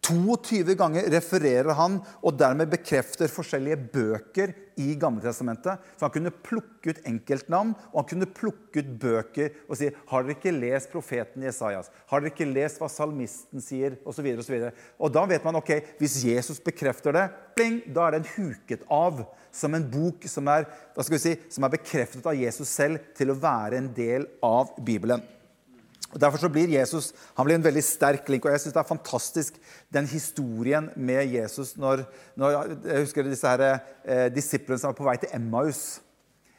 22 0.04 0.74
ganger 0.76 1.06
refererer 1.12 1.76
han 1.78 2.00
og 2.20 2.36
dermed 2.36 2.70
bekrefter 2.72 3.30
forskjellige 3.32 3.78
bøker 3.94 4.52
i 4.80 4.94
Gamletestamentet. 5.00 5.80
Så 5.96 6.04
han 6.04 6.12
kunne 6.12 6.32
plukke 6.44 6.92
ut 6.92 7.00
enkeltnavn 7.08 7.72
og 7.92 8.00
han 8.00 8.08
kunne 8.10 8.28
plukke 8.28 8.82
ut 8.82 8.90
bøker 9.00 9.54
og 9.68 9.78
si 9.78 9.88
Har 10.10 10.24
dere 10.24 10.36
ikke 10.36 10.52
lest 10.56 10.90
profeten 10.92 11.46
Jesajas? 11.46 11.90
Har 12.10 12.20
dere 12.20 12.34
ikke 12.34 12.50
lest 12.50 12.82
hva 12.82 12.90
salmisten 12.92 13.64
sier? 13.64 13.96
Og, 14.04 14.12
så 14.16 14.24
videre, 14.24 14.42
og, 14.42 14.48
så 14.48 14.98
og 14.98 15.14
da 15.14 15.24
vet 15.30 15.46
man 15.46 15.60
ok, 15.60 15.72
hvis 16.00 16.18
Jesus 16.26 16.60
bekrefter 16.64 17.16
det, 17.16 17.28
bling, 17.56 17.80
da 17.94 18.08
er 18.08 18.18
den 18.18 18.28
huket 18.34 18.84
av 18.92 19.24
som 19.54 19.76
en 19.76 19.86
bok 19.88 20.26
som 20.28 20.48
er, 20.50 20.66
hva 20.94 21.04
skal 21.06 21.16
vi 21.16 21.22
si, 21.22 21.36
som 21.54 21.64
er 21.64 21.76
bekreftet 21.76 22.26
av 22.26 22.36
Jesus 22.36 22.68
selv 22.68 23.12
til 23.16 23.30
å 23.30 23.38
være 23.38 23.78
en 23.78 23.92
del 23.94 24.26
av 24.44 24.74
Bibelen. 24.82 25.22
Og 26.14 26.20
Derfor 26.22 26.38
så 26.38 26.50
blir 26.52 26.70
Jesus 26.70 27.10
han 27.34 27.46
blir 27.46 27.58
en 27.58 27.66
veldig 27.66 27.82
sterk 27.82 28.28
link. 28.30 28.44
og 28.46 28.54
Jeg 28.54 28.62
synes 28.62 28.76
det 28.76 28.80
er 28.80 28.92
fantastisk 28.92 29.58
den 29.92 30.06
historien 30.06 30.90
med 30.96 31.26
Jesus 31.26 31.74
når, 31.76 32.04
når 32.38 32.78
Jeg 32.86 33.00
husker 33.02 33.26
disse 33.26 33.50
her, 33.50 33.80
eh, 34.04 34.28
disiplene 34.30 34.78
som 34.78 34.92
var 34.92 34.98
på 35.00 35.08
vei 35.08 35.16
til 35.18 35.34
Emmaus. 35.34 36.00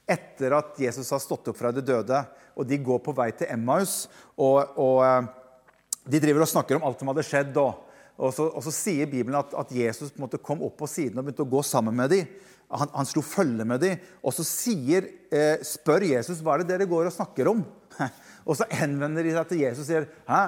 Etter 0.06 0.54
at 0.58 0.76
Jesus 0.78 1.10
har 1.10 1.24
stått 1.24 1.48
opp 1.48 1.58
fra 1.58 1.72
de 1.74 1.82
døde, 1.82 2.20
og 2.54 2.68
de 2.68 2.78
går 2.78 3.00
på 3.02 3.16
vei 3.16 3.32
til 3.32 3.48
Emmaus. 3.50 4.06
Og, 4.36 4.76
og 4.76 5.00
eh, 5.08 5.32
de 6.12 6.22
driver 6.22 6.44
og 6.44 6.52
snakker 6.52 6.78
om 6.78 6.86
alt 6.86 7.00
som 7.00 7.14
hadde 7.14 7.26
skjedd. 7.26 7.56
Og, 7.62 7.80
og, 8.20 8.36
så, 8.36 8.50
og 8.52 8.68
så, 8.68 8.76
sier 8.76 9.08
Bibelen 9.08 9.40
at, 9.40 9.56
at 9.56 9.72
Jesus 9.72 10.12
på 10.12 10.20
en 10.20 10.28
måte 10.28 10.44
kom 10.44 10.62
opp 10.68 10.76
på 10.84 10.92
siden 10.92 11.18
og 11.18 11.26
begynte 11.26 11.48
å 11.48 11.54
gå 11.56 11.64
sammen 11.64 11.96
med 11.96 12.12
dem. 12.12 12.28
Han, 12.76 12.92
han 12.92 13.08
slo 13.08 13.24
følge 13.24 13.64
med 13.68 13.80
dem. 13.82 14.04
Og 14.20 14.36
så 14.36 14.44
sier, 14.46 15.08
eh, 15.32 15.64
spør 15.64 16.10
Jesus 16.12 16.44
hva 16.44 16.58
er 16.58 16.66
det 16.66 16.74
dere 16.76 16.92
går 16.92 17.08
og 17.08 17.16
snakker 17.16 17.56
om. 17.56 17.64
Og 18.46 18.58
så 18.60 18.68
henvender 18.78 19.26
de 19.26 19.34
seg 19.34 19.50
til 19.50 19.64
Jesus 19.64 19.84
og 19.84 19.90
sier 19.90 20.08
Hæ? 20.30 20.42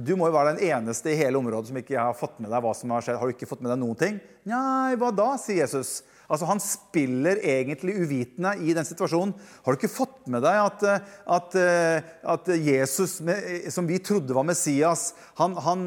du 0.00 0.14
må 0.16 0.30
jo 0.30 0.34
være 0.34 0.56
den 0.56 0.70
eneste 0.70 1.12
i 1.12 1.18
hele 1.18 1.38
området 1.38 1.70
som 1.70 1.78
ikke 1.78 1.98
har 2.00 2.16
fått 2.16 2.38
med 2.40 2.50
deg 2.50 2.62
hva 2.64 2.74
som 2.74 2.94
har 2.94 3.04
skjedd. 3.04 3.18
Har 3.20 3.28
du 3.28 3.34
ikke 3.36 3.48
fått 3.50 3.60
med 3.64 3.70
deg 3.74 3.82
noen 3.82 3.98
ting? 4.00 4.22
Nei, 4.48 4.96
hva 4.98 5.12
da? 5.14 5.34
sier 5.40 5.60
Jesus. 5.62 6.00
Altså, 6.28 6.44
Han 6.48 6.60
spiller 6.60 7.40
egentlig 7.40 7.94
uvitende 8.00 8.54
i 8.64 8.74
den 8.76 8.84
situasjonen. 8.84 9.34
Har 9.64 9.72
du 9.72 9.78
ikke 9.78 9.92
fått 9.92 10.26
med 10.28 10.42
deg 10.44 10.58
at, 10.60 10.84
at, 11.36 11.56
at 12.34 12.50
Jesus, 12.64 13.18
som 13.72 13.88
vi 13.88 14.00
trodde 14.04 14.36
var 14.36 14.46
Messias 14.48 15.10
han, 15.40 15.56
han, 15.64 15.86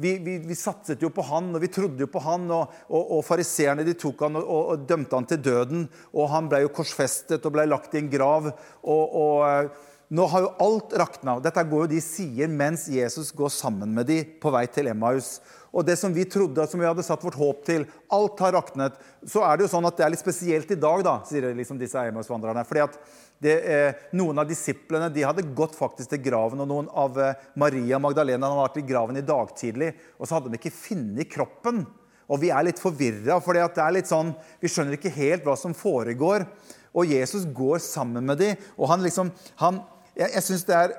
vi, 0.00 0.14
vi, 0.24 0.38
vi, 0.46 0.56
satset 0.56 1.02
jo 1.02 1.10
på 1.12 1.24
han, 1.28 1.50
og 1.52 1.64
vi 1.64 1.72
trodde 1.72 2.04
jo 2.04 2.08
på 2.12 2.22
han. 2.24 2.48
Og, 2.52 2.82
og, 2.88 3.16
og 3.18 3.24
fariseerne 3.26 3.84
de 3.88 3.96
tok 4.00 4.26
han 4.28 4.40
og, 4.40 4.52
og, 4.52 4.84
dømte 4.88 5.18
han 5.18 5.28
til 5.28 5.40
døden. 5.44 5.88
Og 6.12 6.30
han 6.32 6.52
ble 6.52 6.64
jo 6.64 6.74
korsfestet 6.76 7.48
og 7.48 7.56
ble 7.56 7.68
lagt 7.68 7.96
i 7.96 8.04
en 8.04 8.12
grav. 8.12 8.52
og, 8.84 9.72
nå 10.12 10.26
har 10.28 10.44
jo 10.44 10.52
alt 10.60 10.92
rakna. 11.00 11.38
Dette 11.40 11.62
går 11.64 11.86
jo 11.86 11.90
de 11.94 12.00
sier 12.04 12.50
mens 12.52 12.84
Jesus 12.92 13.30
går 13.32 13.48
sammen 13.54 13.94
med 13.96 14.10
de 14.10 14.18
på 14.42 14.50
vei 14.52 14.66
til 14.68 14.90
Emmaus. 14.90 15.38
Og 15.72 15.86
det 15.88 15.94
som 15.96 16.12
vi 16.12 16.26
trodde, 16.28 16.66
som 16.68 16.82
vi 16.82 16.84
hadde 16.84 17.04
satt 17.06 17.22
vårt 17.24 17.38
håp 17.40 17.62
til, 17.64 17.86
alt 18.12 18.42
har 18.44 18.52
raknet. 18.58 18.98
Så 19.24 19.40
er 19.40 19.56
det 19.56 19.64
jo 19.64 19.70
sånn 19.72 19.88
at 19.88 19.96
det 19.96 20.04
er 20.04 20.12
litt 20.12 20.20
spesielt 20.20 20.74
i 20.74 20.76
dag, 20.76 21.00
da, 21.06 21.14
sier 21.24 21.48
liksom 21.56 21.80
disse 21.80 22.02
Emmaus-vandrerne. 22.10 22.64
fordi 22.68 22.82
at 22.84 22.98
det, 23.42 23.54
eh, 23.64 23.94
Noen 24.12 24.38
av 24.38 24.46
disiplene 24.46 25.08
de 25.08 25.24
hadde 25.24 25.48
gått 25.56 25.74
faktisk 25.74 26.12
til 26.12 26.20
graven, 26.20 26.60
og 26.60 26.68
noen 26.68 26.92
av 26.92 27.16
eh, 27.18 27.34
Maria 27.56 27.98
Magdalena 27.98 28.52
hadde 28.52 28.68
vært 28.68 28.76
i 28.82 28.86
graven 28.92 29.16
i 29.16 29.24
dag 29.24 29.56
tidlig, 29.56 29.94
og 30.20 30.28
så 30.28 30.36
hadde 30.36 30.52
de 30.52 30.60
ikke 30.60 30.76
funnet 30.76 31.32
kroppen. 31.32 31.86
Og 32.28 32.38
vi 32.44 32.52
er 32.52 32.68
litt 32.68 32.78
forvirra, 32.78 33.40
for 33.40 33.56
det 33.56 33.64
er 33.64 33.96
litt 33.96 34.12
sånn, 34.12 34.36
vi 34.60 34.68
skjønner 34.68 35.00
ikke 35.00 35.16
helt 35.16 35.48
hva 35.48 35.56
som 35.56 35.72
foregår. 35.72 36.44
Og 36.92 37.08
Jesus 37.08 37.48
går 37.48 37.80
sammen 37.80 38.28
med 38.28 38.38
dem, 38.44 38.60
og 38.76 38.92
han 38.92 39.00
liksom, 39.00 39.32
han, 39.56 39.80
jeg, 40.16 40.28
jeg 40.34 40.44
synes 40.48 40.66
det 40.68 40.76
er 40.76 40.94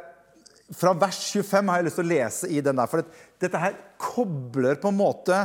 Fra 0.73 0.93
vers 0.97 1.19
25 1.29 1.69
har 1.69 1.79
jeg 1.79 1.85
lyst 1.85 1.97
til 1.99 2.05
å 2.05 2.09
lese 2.09 2.49
i 2.49 2.61
den 2.63 2.79
der. 2.79 2.89
For 2.89 3.03
dette 3.43 3.59
her 3.61 3.75
kobler 4.01 4.79
på 4.81 4.89
en 4.89 4.99
måte 4.99 5.43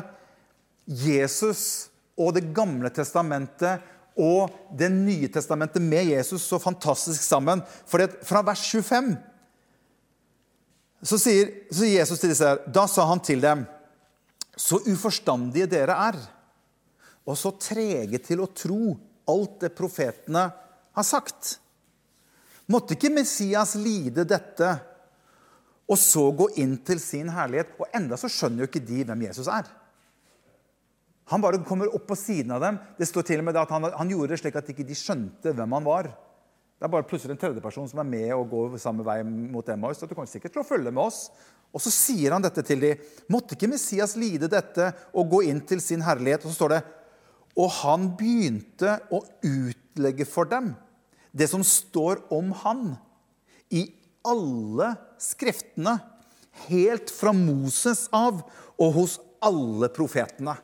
Jesus 0.87 1.91
og 2.19 2.35
Det 2.37 2.49
gamle 2.57 2.91
testamentet 2.95 3.85
og 4.19 4.55
Det 4.79 4.89
nye 4.93 5.29
testamentet 5.31 5.83
med 5.85 6.13
Jesus 6.15 6.47
så 6.49 6.59
fantastisk 6.63 7.23
sammen. 7.23 7.63
For 7.87 8.07
fra 8.27 8.45
vers 8.47 8.65
25 8.71 9.17
så 10.99 11.15
sier, 11.15 11.53
så 11.71 11.85
sier 11.85 12.01
Jesus 12.01 12.19
til 12.19 12.33
disse 12.33 12.47
her 12.47 12.65
Da 12.75 12.89
sa 12.91 13.05
han 13.07 13.21
til 13.23 13.39
dem 13.45 13.61
Så 14.59 14.81
uforstandige 14.91 15.69
dere 15.71 15.95
er, 16.09 16.17
og 17.29 17.37
så 17.39 17.53
trege 17.61 18.19
til 18.25 18.43
å 18.43 18.49
tro 18.51 18.97
alt 19.29 19.61
det 19.63 19.71
profetene 19.77 20.47
har 20.97 21.07
sagt. 21.07 21.59
Måtte 22.69 22.97
ikke 22.99 23.13
Messias 23.15 23.75
lide 23.81 24.27
dette 24.29 24.75
og 25.89 25.97
så 25.97 26.27
gå 26.37 26.51
inn 26.61 26.77
til 26.85 27.01
sin 27.01 27.31
herlighet? 27.33 27.73
Og 27.81 27.89
enda 27.97 28.19
så 28.21 28.29
skjønner 28.29 28.65
jo 28.65 28.69
ikke 28.69 28.85
de 28.85 29.05
hvem 29.09 29.25
Jesus 29.25 29.49
er. 29.49 29.69
Han 31.33 31.45
bare 31.45 31.61
kommer 31.65 31.93
opp 31.93 32.07
på 32.09 32.17
siden 32.17 32.53
av 32.57 32.63
dem. 32.65 32.79
Det 32.97 33.09
står 33.09 33.25
til 33.29 33.41
og 33.41 33.49
med 33.49 33.57
at 33.61 33.73
han, 33.73 33.89
han 33.93 34.11
gjorde 34.13 34.33
det 34.33 34.41
slik 34.41 34.57
at 34.61 34.69
ikke 34.73 34.87
de 34.89 34.97
skjønte 34.97 35.53
hvem 35.57 35.77
han 35.77 35.87
var. 35.87 36.11
Det 36.79 36.87
er 36.87 36.93
bare 36.93 37.09
plutselig 37.09 37.35
en 37.35 37.41
tredjeperson 37.41 37.89
som 37.91 38.01
er 38.01 38.09
med 38.09 38.33
og 38.37 38.53
går 38.53 38.77
samme 38.81 39.05
vei 39.05 39.19
mot 39.27 39.69
Emmaus. 39.73 39.99
Du 39.99 40.13
kommer 40.13 40.29
sikkert 40.31 40.55
til 40.55 40.63
å 40.63 40.69
følge 40.69 40.93
med 40.93 41.03
oss. 41.09 41.27
Og 41.75 41.83
så 41.85 41.93
sier 41.93 42.33
han 42.33 42.45
dette 42.45 42.63
til 42.65 42.85
dem. 42.85 43.01
Måtte 43.33 43.57
ikke 43.57 43.71
Messias 43.73 44.15
lide 44.21 44.49
dette 44.53 44.93
og 45.13 45.33
gå 45.33 45.43
inn 45.49 45.61
til 45.69 45.83
sin 45.85 46.05
herlighet? 46.05 46.45
Og 46.45 46.53
så 46.53 46.61
står 46.61 46.77
det 46.77 46.83
Og 47.59 47.73
han 47.81 48.13
begynte 48.17 49.01
å 49.11 49.25
utlegge 49.45 50.29
for 50.29 50.49
dem 50.49 50.71
det 51.39 51.49
som 51.51 51.65
står 51.65 52.25
om 52.35 52.51
han 52.65 52.97
i 53.71 53.87
alle 54.27 54.93
skriftene, 55.23 55.99
helt 56.67 57.11
fra 57.15 57.31
Moses 57.37 58.09
av 58.15 58.43
og 58.79 58.95
hos 58.97 59.19
alle 59.45 59.91
profetene. 59.95 60.57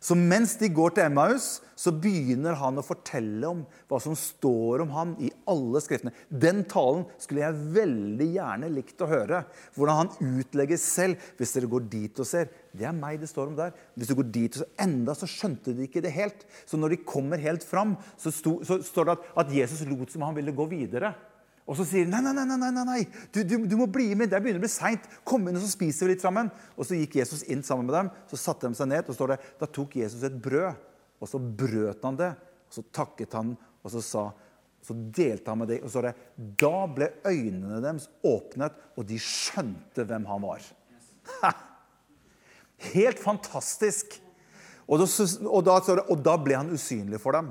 Så 0.00 0.16
mens 0.18 0.58
de 0.60 0.68
går 0.68 0.96
til 0.96 1.06
Emmaus, 1.08 1.60
så 1.76 1.92
begynner 1.92 2.56
han 2.56 2.80
å 2.80 2.84
fortelle 2.84 3.48
om 3.50 3.58
hva 3.90 3.98
som 4.00 4.16
står 4.16 4.86
om 4.86 4.94
han 4.96 5.12
i 5.20 5.28
alle 5.52 5.82
skriftene. 5.84 6.14
Den 6.32 6.62
talen 6.68 7.04
skulle 7.20 7.44
jeg 7.44 7.66
veldig 7.76 8.28
gjerne 8.32 8.70
likt 8.72 9.04
å 9.04 9.10
høre. 9.10 9.42
Hvordan 9.76 10.00
han 10.00 10.38
utlegger 10.40 10.80
selv. 10.80 11.20
Hvis 11.36 11.52
dere 11.52 11.68
går 11.70 11.84
dit 11.92 12.22
og 12.22 12.28
ser, 12.28 12.48
det 12.72 12.88
er 12.88 12.96
meg 12.96 13.20
det 13.20 13.28
står 13.28 13.52
om 13.52 13.60
der. 13.60 13.76
Hvis 13.92 14.08
du 14.08 14.16
går 14.16 14.32
dit 14.32 14.56
og 14.56 14.62
ser, 14.62 14.72
Enda 14.86 15.12
så 15.18 15.28
skjønte 15.28 15.76
de 15.76 15.84
ikke 15.84 16.00
det 16.04 16.14
helt. 16.16 16.48
Så 16.64 16.80
når 16.80 16.96
de 16.96 17.02
kommer 17.04 17.44
helt 17.44 17.64
fram, 17.66 17.94
så, 18.16 18.32
sto, 18.32 18.56
så 18.64 18.80
står 18.84 19.10
det 19.10 19.16
at, 19.18 19.30
at 19.44 19.56
Jesus 19.60 19.84
lot 19.90 20.12
som 20.12 20.24
han 20.24 20.36
ville 20.36 20.56
gå 20.56 20.68
videre. 20.72 21.12
Og 21.66 21.74
så 21.76 21.84
sier 21.84 22.06
de 22.06 22.12
nei, 22.14 22.22
nei, 22.22 22.32
nei, 22.46 22.56
nei, 22.56 22.84
nei, 22.86 23.00
Du, 23.34 23.42
du, 23.42 23.56
du 23.66 23.76
må 23.76 23.88
bli 23.90 24.12
med. 24.14 24.30
Det 24.30 24.40
begynner 24.40 24.62
å 24.62 24.64
bli 24.64 24.70
seint. 24.70 25.04
Kom 25.26 25.44
inn, 25.44 25.58
og 25.58 25.64
så 25.64 25.72
spiser 25.72 26.06
vi 26.06 26.14
litt 26.14 26.24
sammen. 26.24 26.48
Og 26.78 26.86
så 26.86 26.96
gikk 26.96 27.18
Jesus 27.18 27.42
inn 27.50 27.64
sammen 27.66 27.90
med 27.90 27.98
dem. 27.98 28.10
Så 28.30 28.38
satte 28.38 28.70
de 28.70 28.78
seg 28.78 28.88
ned, 28.92 29.08
og 29.10 29.18
står 29.18 29.34
det, 29.34 29.40
da 29.60 29.68
tok 29.68 29.98
Jesus 29.98 30.22
et 30.24 30.36
brød, 30.46 30.78
og 31.20 31.30
så 31.30 31.40
brøt 31.40 32.04
han 32.04 32.18
det. 32.18 32.32
Og 32.66 32.76
så 32.76 32.84
takket 32.94 33.36
han, 33.38 33.54
og 33.82 33.92
så 33.92 34.02
sa 34.04 34.26
så 34.86 34.94
delte 34.94 35.50
han 35.50 35.58
med 35.58 35.70
dem. 35.72 35.82
Og 35.82 35.90
så 35.90 36.02
det, 36.04 36.12
da 36.60 36.84
ble 36.86 37.08
øynene 37.26 37.80
deres 37.82 38.06
åpnet, 38.26 38.74
og 38.94 39.08
de 39.08 39.18
skjønte 39.18 40.04
hvem 40.06 40.28
han 40.30 40.44
var. 40.44 40.68
Helt 42.92 43.22
fantastisk. 43.22 44.14
Og 44.86 45.02
da, 45.02 45.08
og, 45.48 45.64
da, 45.66 45.78
og 46.06 46.20
da 46.22 46.36
ble 46.38 46.58
han 46.60 46.70
usynlig 46.70 47.18
for 47.22 47.34
dem. 47.34 47.50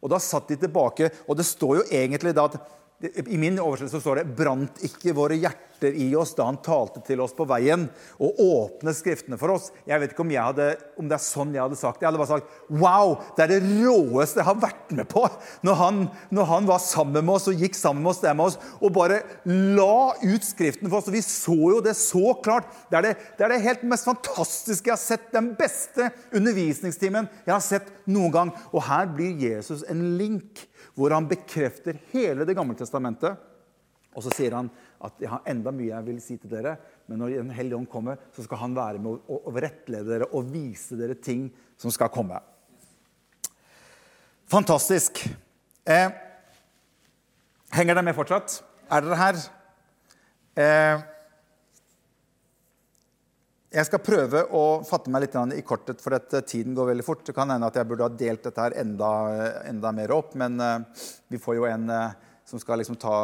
Og 0.00 0.12
da 0.12 0.20
satt 0.22 0.52
de 0.52 0.60
tilbake, 0.62 1.10
og 1.26 1.40
det 1.40 1.48
står 1.48 1.80
jo 1.80 1.88
egentlig 1.90 2.36
da 2.36 2.46
at 2.52 2.60
i 3.00 3.38
min 3.40 3.58
oversettelse 3.58 4.02
står 4.04 4.20
det 4.20 4.36
'brant 4.36 4.82
ikke 4.84 5.16
våre 5.16 5.38
hjerter 5.40 5.69
i 5.88 6.10
oss 6.16 6.34
da 6.36 6.44
han 6.48 6.58
talte 6.64 7.00
til 7.06 7.20
oss 7.24 7.32
på 7.36 7.46
veien' 7.48 7.88
og 8.20 8.40
åpnet 8.44 8.96
Skriftene 8.96 9.38
for 9.40 9.54
oss. 9.54 9.70
Jeg 9.88 10.00
vet 10.00 10.12
ikke 10.12 10.24
om, 10.24 10.30
hadde, 10.30 10.66
om, 10.98 11.08
det 11.08 11.16
er 11.16 11.24
sånn 11.24 11.54
jeg 11.54 11.62
hadde 11.62 11.78
sagt 11.78 12.00
det. 12.00 12.04
Jeg 12.04 12.10
hadde 12.10 12.20
bare 12.20 12.32
sagt 12.34 12.50
'wow, 12.68 13.16
det 13.36 13.44
er 13.44 13.52
det 13.54 13.60
råeste 13.64 14.40
jeg 14.40 14.48
har 14.50 14.60
vært 14.60 14.92
med 14.92 15.08
på'. 15.08 15.30
Når 15.62 15.74
han, 15.74 16.00
når 16.30 16.44
han 16.44 16.66
var 16.66 16.78
sammen 16.78 17.24
med 17.24 17.34
oss 17.34 17.48
og 17.48 17.54
gikk 17.54 17.74
sammen 17.74 18.02
med 18.02 18.10
oss 18.10 18.20
der 18.20 18.34
med 18.34 18.46
oss 18.46 18.58
og 18.80 18.92
bare 18.92 19.22
la 19.44 20.14
ut 20.22 20.44
Skriften 20.44 20.88
for 20.90 20.98
oss. 20.98 21.08
Og 21.08 21.14
vi 21.14 21.22
så 21.24 21.56
jo 21.56 21.80
det 21.80 21.96
så 21.96 22.34
klart. 22.42 22.68
Det 22.90 22.98
er 22.98 23.02
det, 23.02 23.14
det 23.38 23.44
er 23.44 23.54
det 23.54 23.62
helt 23.64 23.82
mest 23.88 24.08
fantastiske 24.08 24.90
jeg 24.90 24.96
har 24.96 25.02
sett. 25.02 25.32
Den 25.32 25.54
beste 25.58 26.10
undervisningstimen 26.32 27.28
jeg 27.46 27.54
har 27.54 27.64
sett 27.64 27.88
noen 28.06 28.34
gang. 28.34 28.52
Og 28.72 28.84
her 28.84 29.06
blir 29.06 29.38
Jesus 29.38 29.84
en 29.88 30.18
link 30.18 30.66
hvor 30.94 31.14
han 31.14 31.28
bekrefter 31.30 32.00
hele 32.12 32.44
Det 32.44 32.56
gamle 32.56 32.76
testamentet. 32.76 33.38
Og 34.16 34.24
så 34.24 34.32
sier 34.34 34.56
han 34.58 34.70
at 35.00 35.22
jeg 35.22 35.30
har 35.32 35.46
enda 35.48 35.72
mye 35.72 35.92
jeg 35.94 36.06
vil 36.06 36.18
si 36.22 36.36
til 36.40 36.52
dere, 36.52 36.74
men 37.08 37.22
når 37.22 37.36
Den 37.38 37.52
hellige 37.56 37.78
ånd 37.78 37.88
kommer, 37.90 38.18
så 38.36 38.44
skal 38.44 38.60
han 38.60 38.76
være 38.76 39.00
med 39.00 39.30
å 39.32 39.52
rettlede 39.54 40.08
dere 40.08 40.28
og 40.36 40.50
vise 40.52 40.98
dere 40.98 41.16
ting 41.16 41.48
som 41.80 41.92
skal 41.94 42.12
komme. 42.12 42.40
Fantastisk. 44.50 45.22
Eh, 45.86 46.10
henger 47.72 47.96
dere 47.96 48.04
med 48.04 48.18
fortsatt? 48.18 48.60
Er 48.90 49.06
dere 49.06 49.20
her? 49.20 49.40
Eh, 50.60 51.06
jeg 53.70 53.86
skal 53.86 54.02
prøve 54.02 54.42
å 54.50 54.64
fatte 54.84 55.12
meg 55.14 55.24
litt 55.24 55.38
i 55.54 55.62
kortet, 55.62 56.02
for 56.02 56.18
at 56.18 56.34
tiden 56.50 56.74
går 56.74 56.90
veldig 56.90 57.06
fort. 57.06 57.22
Det 57.24 57.36
kan 57.36 57.48
hende 57.54 57.70
at 57.70 57.78
jeg 57.78 57.86
burde 57.86 58.08
ha 58.08 58.10
delt 58.10 58.42
dette 58.42 58.66
her 58.66 58.74
enda, 58.82 59.10
enda 59.70 59.92
mer 59.94 60.12
opp, 60.16 60.34
men 60.34 60.58
uh, 60.58 60.82
vi 61.30 61.38
får 61.38 61.60
jo 61.60 61.68
en 61.70 61.86
som 62.50 62.58
skal 62.58 62.82
liksom 62.82 62.98
ta 62.98 63.14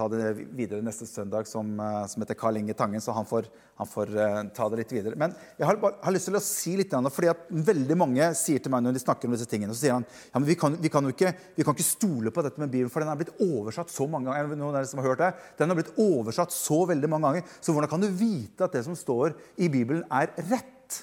ta 0.00 0.08
det 0.08 0.32
videre 0.56 0.80
neste 0.84 1.04
søndag, 1.08 1.48
som, 1.48 1.68
eh, 1.80 2.06
som 2.08 2.22
heter 2.22 2.38
Karl 2.38 2.56
Inge 2.56 2.74
Tangen. 2.76 3.02
Så 3.04 3.12
han 3.12 3.26
får, 3.28 3.48
han 3.80 3.88
får 3.88 4.12
uh, 4.16 4.42
ta 4.56 4.68
det 4.72 4.80
litt 4.80 4.94
videre. 4.94 5.18
Men 5.20 5.34
jeg 5.58 5.68
har, 5.68 5.78
har 5.80 6.14
lyst 6.14 6.30
til 6.30 6.38
å 6.38 6.42
si 6.44 6.74
litt, 6.78 6.94
fordi 7.12 7.30
at 7.32 7.44
veldig 7.50 7.96
mange 8.00 8.30
sier 8.38 8.62
til 8.62 8.72
meg 8.72 8.84
når 8.84 8.96
de 8.96 9.02
snakker 9.04 9.28
om 9.28 9.36
disse 9.36 9.48
tingene, 9.50 9.76
så 9.76 9.84
sier 9.84 9.96
han 9.98 10.06
ja, 10.06 10.38
men 10.38 10.48
vi 10.48 10.56
kan, 10.58 10.76
vi 10.80 10.92
kan 10.92 11.04
jo 11.04 11.12
ikke, 11.14 11.32
vi 11.56 11.66
kan 11.66 11.76
ikke 11.76 11.88
stole 11.88 12.32
på 12.34 12.44
dette 12.46 12.62
med 12.62 12.72
Bibelen, 12.72 12.92
for 12.92 13.04
den 13.04 13.12
er 13.12 13.20
blitt 13.20 13.34
oversatt 13.44 13.92
så 13.92 14.08
mange 14.10 14.30
ganger. 14.30 14.54
Noen 14.54 14.70
av 14.70 14.80
dere 14.80 14.90
som 14.90 15.02
har 15.02 15.12
hørt 15.12 15.24
det, 15.24 15.32
Den 15.60 15.72
har 15.72 15.78
blitt 15.78 15.92
oversatt 16.00 16.54
så 16.54 16.82
veldig 16.90 17.12
mange 17.12 17.28
ganger. 17.28 17.56
Så 17.60 17.76
hvordan 17.76 17.92
kan 17.92 18.04
du 18.04 18.08
vite 18.08 18.66
at 18.66 18.76
det 18.76 18.86
som 18.88 18.96
står 18.98 19.36
i 19.60 19.68
Bibelen, 19.72 20.04
er 20.10 20.32
rett? 20.50 21.00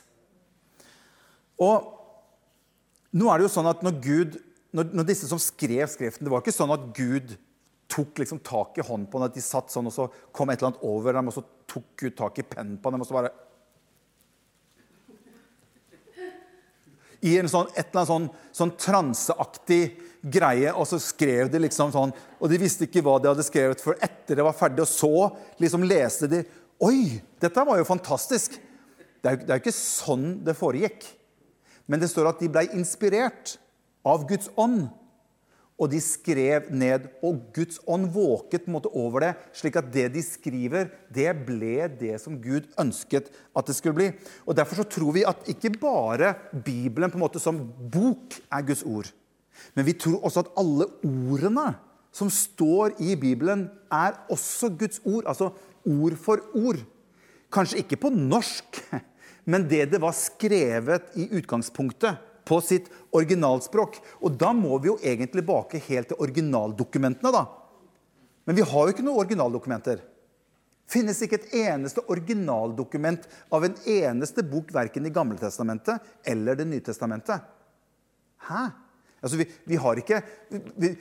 Og 1.61 1.93
nå 3.17 3.29
er 3.31 3.39
det 3.39 3.47
jo 3.47 3.55
sånn 3.55 3.69
at 3.69 3.81
når 3.85 4.01
Gud 4.03 4.37
når, 4.75 4.89
når 4.93 5.07
disse 5.07 5.29
som 5.29 5.39
skrev 5.41 5.87
Skriften 5.89 6.27
Det 6.27 6.31
var 6.31 6.43
ikke 6.43 6.53
sånn 6.53 6.73
at 6.75 6.89
Gud 6.93 7.37
tok 7.87 8.19
liksom 8.19 8.39
tak 8.45 8.77
i 8.77 8.85
hånden 8.85 9.07
på 9.11 9.19
dem. 9.19 9.27
At 9.29 9.35
de 9.37 9.43
satt 9.43 9.71
sånn, 9.73 9.89
og 9.89 9.95
så 9.95 10.07
kom 10.35 10.51
et 10.51 10.59
eller 10.59 10.73
annet 10.73 10.87
over 10.87 11.17
dem, 11.17 11.29
og 11.29 11.35
så 11.35 11.43
tok 11.69 11.91
Gud 11.99 12.17
tak 12.17 12.39
i 12.41 12.47
pennen 12.47 12.79
på 12.81 12.93
dem. 12.93 13.03
og 13.03 13.09
så 13.09 13.17
bare... 13.17 13.33
I 17.25 17.33
en 17.41 17.49
sånn, 17.49 17.71
et 17.73 17.87
eller 17.87 18.03
annet 18.03 18.11
sånn, 18.11 18.27
sånn 18.53 18.75
transeaktig 18.77 19.81
greie, 20.21 20.69
og 20.73 20.85
så 20.89 20.99
skrev 21.01 21.49
de 21.49 21.63
liksom 21.63 21.89
sånn 21.93 22.11
Og 22.37 22.51
de 22.51 22.59
visste 22.61 22.85
ikke 22.85 23.01
hva 23.05 23.15
de 23.21 23.29
hadde 23.31 23.45
skrevet 23.45 23.81
før 23.81 23.97
etter 24.05 24.37
det 24.37 24.45
var 24.45 24.55
ferdig, 24.57 24.83
og 24.83 24.91
så 24.91 25.29
liksom 25.61 25.85
leste 25.87 26.29
de 26.29 26.43
Oi, 26.85 27.17
dette 27.41 27.63
var 27.65 27.79
jo 27.79 27.87
fantastisk! 27.89 28.59
Det 29.17 29.31
er, 29.31 29.39
det 29.41 29.49
er 29.49 29.57
jo 29.57 29.63
ikke 29.63 29.73
sånn 29.73 30.27
det 30.45 30.53
foregikk. 30.53 31.07
Men 31.89 32.03
det 32.03 32.11
står 32.11 32.29
at 32.29 32.43
de 32.43 32.51
ble 32.53 32.67
inspirert 32.77 33.55
av 34.05 34.27
Guds 34.29 34.51
ånd 34.61 34.85
og 35.77 35.91
de 35.91 35.99
skrev 36.01 36.71
ned. 36.73 37.07
Og 37.25 37.39
Guds 37.55 37.79
ånd 37.87 38.09
våket 38.13 38.67
måte 38.71 38.91
over 38.97 39.27
det, 39.27 39.31
slik 39.55 39.77
at 39.79 39.91
det 39.93 40.07
de 40.15 40.23
skriver, 40.25 40.89
det 41.13 41.29
ble 41.47 41.87
det 41.99 42.15
som 42.23 42.39
Gud 42.41 42.69
ønsket 42.81 43.29
at 43.29 43.69
det 43.69 43.77
skulle 43.77 43.97
bli. 43.97 44.09
Og 44.45 44.57
Derfor 44.57 44.81
så 44.81 44.87
tror 44.89 45.13
vi 45.15 45.25
at 45.27 45.49
ikke 45.53 45.75
bare 45.77 46.33
Bibelen 46.51 47.13
på 47.13 47.19
en 47.19 47.25
måte 47.27 47.41
som 47.41 47.61
bok 47.93 48.39
er 48.49 48.65
Guds 48.65 48.83
ord, 48.85 49.11
men 49.73 49.85
vi 49.87 49.95
tror 49.97 50.21
også 50.25 50.43
at 50.43 50.53
alle 50.59 50.85
ordene 51.01 51.71
som 52.17 52.29
står 52.33 52.97
i 53.03 53.15
Bibelen, 53.19 53.67
er 53.93 54.17
også 54.33 54.71
Guds 54.73 55.01
ord. 55.05 55.27
Altså 55.29 55.51
ord 55.85 56.15
for 56.17 56.41
ord. 56.57 56.79
Kanskje 57.53 57.83
ikke 57.83 57.99
på 58.01 58.11
norsk, 58.13 58.81
men 59.51 59.67
det 59.69 59.85
det 59.93 60.01
var 60.01 60.15
skrevet 60.17 61.13
i 61.15 61.29
utgangspunktet 61.37 62.17
på 62.47 62.59
sitt 62.63 62.87
originalspråk. 63.15 63.99
Og 64.23 64.37
da 64.39 64.53
må 64.55 64.77
vi 64.79 64.91
jo 64.91 64.99
egentlig 65.03 65.43
bake 65.47 65.81
helt 65.89 66.11
til 66.11 66.21
originaldokumentene, 66.23 67.33
da. 67.33 67.45
Men 68.47 68.55
vi 68.55 68.63
har 68.63 68.87
jo 68.87 68.95
ikke 68.95 69.03
noen 69.03 69.19
originaldokumenter. 69.25 70.01
Finnes 70.87 71.19
ikke 71.19 71.41
et 71.41 71.53
eneste 71.67 71.99
originaldokument 72.07 73.25
av 73.51 73.65
en 73.67 73.75
eneste 73.91 74.43
bok 74.47 74.71
verken 74.71 75.05
i 75.05 75.11
Gamletestamentet 75.11 75.99
eller 76.31 76.55
Det 76.55 76.67
nye 76.67 76.83
testamentet. 76.83 77.43
Hæ? 78.47 78.69
Altså, 79.19 79.35
vi, 79.41 79.47
vi 79.67 79.75
har 79.75 79.99
ikke 79.99 80.21
vi, 80.77 80.93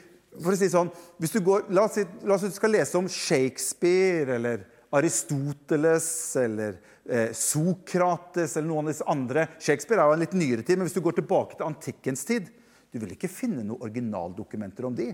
For 0.43 0.55
å 0.55 0.59
si 0.59 0.71
sånn 0.73 0.91
hvis 1.21 1.37
du 1.37 1.43
går, 1.45 1.69
La 1.71 1.85
oss 1.87 1.99
si 2.01 2.07
la 2.25 2.35
oss 2.35 2.49
du 2.49 2.57
skal 2.57 2.75
lese 2.75 2.99
om 2.99 3.07
Shakespeare 3.13 4.41
eller 4.41 4.65
Aristoteles 4.95 6.37
eller 6.39 6.77
eh, 7.05 7.33
Sokrates 7.35 8.57
eller 8.57 8.69
noen 8.69 8.87
av 8.87 8.93
disse 8.93 9.09
andre. 9.11 9.49
Shakespeare 9.59 10.03
er 10.03 10.11
jo 10.11 10.19
en 10.19 10.23
litt 10.23 10.37
nyere 10.39 10.63
tid, 10.67 10.79
men 10.79 10.89
hvis 10.89 10.97
du 10.97 11.03
går 11.05 11.19
tilbake 11.19 11.59
til 11.59 11.67
antikkens 11.67 12.23
tid, 12.29 12.53
du 12.93 13.01
vil 13.03 13.17
ikke 13.17 13.31
finne 13.33 13.65
noen 13.65 13.83
originaldokumenter 13.83 14.87
om 14.89 14.95
de. 14.97 15.11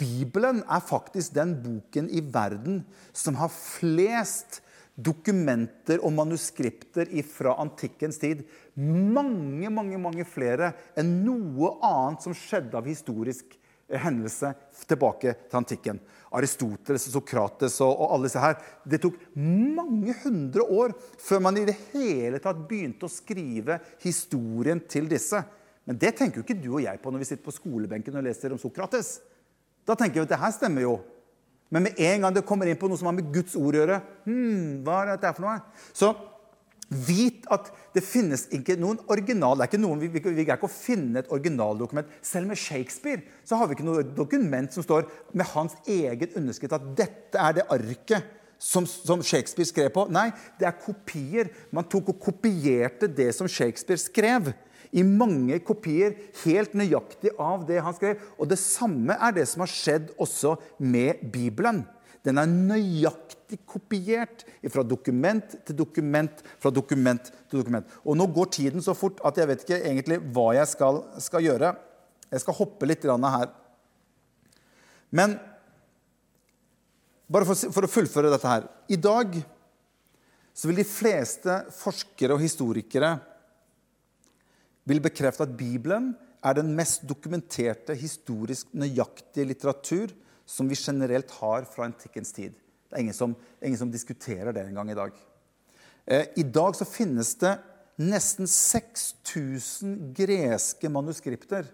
Bibelen 0.00 0.64
er 0.64 0.82
faktisk 0.82 1.36
den 1.36 1.52
boken 1.62 2.08
i 2.10 2.22
verden 2.24 2.80
som 3.12 3.36
har 3.38 3.52
flest 3.52 4.62
dokumenter 5.00 6.00
og 6.04 6.12
manuskripter 6.16 7.08
fra 7.28 7.54
antikkens 7.62 8.18
tid. 8.20 8.42
Mange, 8.74 9.70
mange, 9.72 10.00
mange 10.00 10.26
flere 10.28 10.72
enn 10.98 11.20
noe 11.26 11.76
annet 11.86 12.26
som 12.26 12.36
skjedde 12.36 12.76
av 12.76 12.88
historisk 12.88 13.56
hendelse 13.98 14.52
tilbake 14.86 15.34
til 15.48 15.58
antikken. 15.58 16.00
Aristoteles, 16.36 17.08
Sokrates 17.10 17.80
og, 17.82 17.90
og 17.90 18.14
alle 18.14 18.28
disse 18.28 18.42
her. 18.42 18.58
Det 18.86 19.00
tok 19.02 19.16
mange 19.34 20.14
hundre 20.22 20.62
år 20.62 20.94
før 21.18 21.42
man 21.46 21.58
i 21.58 21.66
det 21.66 21.76
hele 21.90 22.38
tatt 22.42 22.60
begynte 22.70 23.08
å 23.08 23.12
skrive 23.12 23.80
historien 24.04 24.82
til 24.86 25.10
disse. 25.10 25.42
Men 25.88 25.98
det 25.98 26.14
tenker 26.18 26.38
jo 26.40 26.46
ikke 26.46 26.60
du 26.60 26.70
og 26.76 26.84
jeg 26.84 27.00
på 27.02 27.10
når 27.10 27.24
vi 27.24 27.30
sitter 27.32 27.46
på 27.46 27.56
skolebenken 27.56 28.20
og 28.20 28.26
leser 28.26 28.54
om 28.54 28.60
Sokrates. 28.62 29.16
Da 29.88 29.96
tenker 29.98 30.20
vi 30.20 30.26
at 30.28 30.34
det 30.36 30.42
her 30.42 30.54
stemmer 30.54 30.86
jo. 30.86 30.98
Men 31.70 31.86
med 31.86 31.98
en 32.02 32.26
gang 32.26 32.34
det 32.34 32.46
kommer 32.46 32.68
inn 32.68 32.78
på 32.78 32.90
noe 32.90 32.98
som 32.98 33.08
har 33.10 33.16
med 33.16 33.30
Guds 33.34 33.54
ord 33.58 33.74
å 33.74 33.80
gjøre 33.82 34.00
hmm, 34.26 34.80
hva 34.86 35.02
er 35.02 35.12
dette 35.12 35.30
for 35.36 35.46
noe? 35.46 35.58
Så 35.94 36.10
Vit 36.90 37.44
at 37.54 37.68
det 37.94 38.02
finnes 38.02 38.48
ikke 38.54 38.74
noen 38.80 38.98
original 39.12 39.54
det 39.54 39.62
er 39.62 39.70
ikke 39.70 39.78
noen, 39.82 40.00
vi, 40.02 40.08
vi, 40.10 40.22
greier 40.24 40.56
ikke 40.56 40.66
å 40.66 40.72
finne 40.72 41.22
et 41.22 41.30
originaldokument. 41.30 42.08
Selv 42.26 42.50
med 42.50 42.58
Shakespeare 42.58 43.22
så 43.46 43.60
har 43.60 43.70
vi 43.70 43.76
ikke 43.78 43.86
noe 43.86 44.02
dokument 44.02 44.74
som 44.74 44.82
står 44.82 45.06
med 45.30 45.46
hans 45.52 45.76
egen 45.86 46.34
underskrift 46.40 46.74
at 46.74 46.88
dette 46.98 47.38
er 47.38 47.60
det 47.60 47.68
arket 47.70 48.36
som, 48.60 48.84
som, 48.84 49.22
Shakespeare 49.24 49.68
skrev 49.70 49.92
på. 49.94 50.08
Nei, 50.12 50.28
det 50.60 50.66
er 50.68 50.80
kopier. 50.82 51.52
Man 51.72 51.86
tok 51.88 52.10
og 52.12 52.20
kopierte 52.26 53.08
det 53.08 53.30
som 53.38 53.48
Shakespeare 53.48 54.00
skrev. 54.00 54.50
I 54.90 55.06
mange 55.06 55.60
kopier, 55.62 56.16
helt 56.42 56.74
nøyaktig 56.74 57.32
av 57.38 57.62
det 57.68 57.78
han 57.86 57.94
skrev. 57.96 58.20
Og 58.36 58.50
det 58.50 58.58
samme 58.60 59.14
er 59.14 59.38
det 59.38 59.46
som 59.48 59.62
har 59.62 59.70
skjedd 59.70 60.10
også 60.18 60.56
med 60.82 61.22
Bibelen. 61.32 61.84
Den 62.26 62.42
er 62.42 62.50
nøyaktig 62.50 63.29
nøyaktig 63.50 63.66
kopiert 63.66 64.44
fra 64.70 64.82
dokument 64.82 65.56
til 65.66 65.76
dokument, 65.76 66.42
fra 66.60 66.70
dokument 66.70 67.30
til 67.48 67.58
dokument. 67.58 67.86
Og 68.04 68.16
nå 68.16 68.26
går 68.26 68.50
tiden 68.50 68.82
så 68.82 68.94
fort 68.94 69.20
at 69.24 69.36
jeg 69.36 69.48
vet 69.48 69.64
ikke 69.64 69.82
egentlig 69.82 70.20
hva 70.32 70.54
jeg 70.54 70.68
skal, 70.68 71.04
skal 71.18 71.42
gjøre. 71.42 71.74
Jeg 72.30 72.40
skal 72.40 72.54
hoppe 72.54 72.86
litt 72.86 73.04
her. 73.04 73.50
Men 75.10 75.38
bare 77.28 77.44
for, 77.46 77.54
for, 77.54 77.84
å 77.84 77.90
fullføre 77.90 78.30
dette 78.30 78.48
her. 78.48 78.68
I 78.88 78.96
dag 78.96 79.34
så 80.54 80.68
vil 80.68 80.80
de 80.80 80.86
fleste 80.86 81.64
forskere 81.72 82.34
og 82.34 82.42
historikere 82.42 83.18
vil 84.84 85.00
bekrefte 85.00 85.44
at 85.44 85.54
Bibelen 85.54 86.14
er 86.42 86.56
den 86.56 86.72
mest 86.74 87.04
dokumenterte 87.06 87.94
historisk 87.94 88.70
nøyaktige 88.72 89.46
litteratur 89.46 90.10
som 90.46 90.66
vi 90.66 90.78
generelt 90.78 91.30
har 91.38 91.66
fra 91.68 91.86
antikkens 91.86 92.32
tid. 92.34 92.54
Det 92.90 92.98
er 92.98 93.04
ingen 93.04 93.14
som, 93.14 93.34
ingen 93.62 93.78
som 93.78 93.90
diskuterer 93.92 94.52
det 94.52 94.66
engang 94.66 94.90
i 94.90 94.98
dag. 94.98 95.14
Eh, 96.06 96.26
I 96.36 96.42
dag 96.42 96.74
så 96.74 96.84
finnes 96.88 97.36
det 97.38 97.54
nesten 98.00 98.48
6000 98.50 100.10
greske 100.16 100.90
manuskripter 100.90 101.68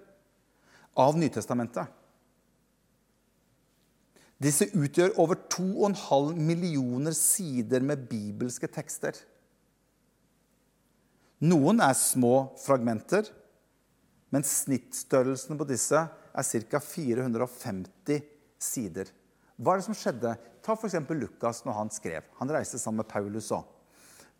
av 0.98 1.16
Nytestamentet. 1.16 1.88
Disse 4.42 4.68
utgjør 4.76 5.14
over 5.22 5.38
2,5 5.48 6.36
millioner 6.36 7.16
sider 7.16 7.80
med 7.80 8.04
bibelske 8.10 8.68
tekster. 8.68 9.16
Noen 11.40 11.80
er 11.84 11.96
små 11.96 12.50
fragmenter, 12.60 13.28
men 14.32 14.44
snittstørrelsen 14.44 15.56
på 15.56 15.68
disse 15.68 16.02
er 16.36 16.64
ca. 16.68 16.80
450 16.82 18.20
sider. 18.60 19.08
Hva 19.56 19.72
er 19.72 19.80
det 19.80 19.86
som 19.86 19.96
skjedde? 19.96 20.34
Ta 20.66 20.74
f.eks. 20.74 20.98
Lukas 21.14 21.62
når 21.66 21.76
han 21.78 21.92
skrev. 21.94 22.26
Han 22.40 22.50
reiste 22.50 22.80
sammen 22.82 23.04
med 23.04 23.10
Paulus 23.10 23.52
og, 23.54 23.68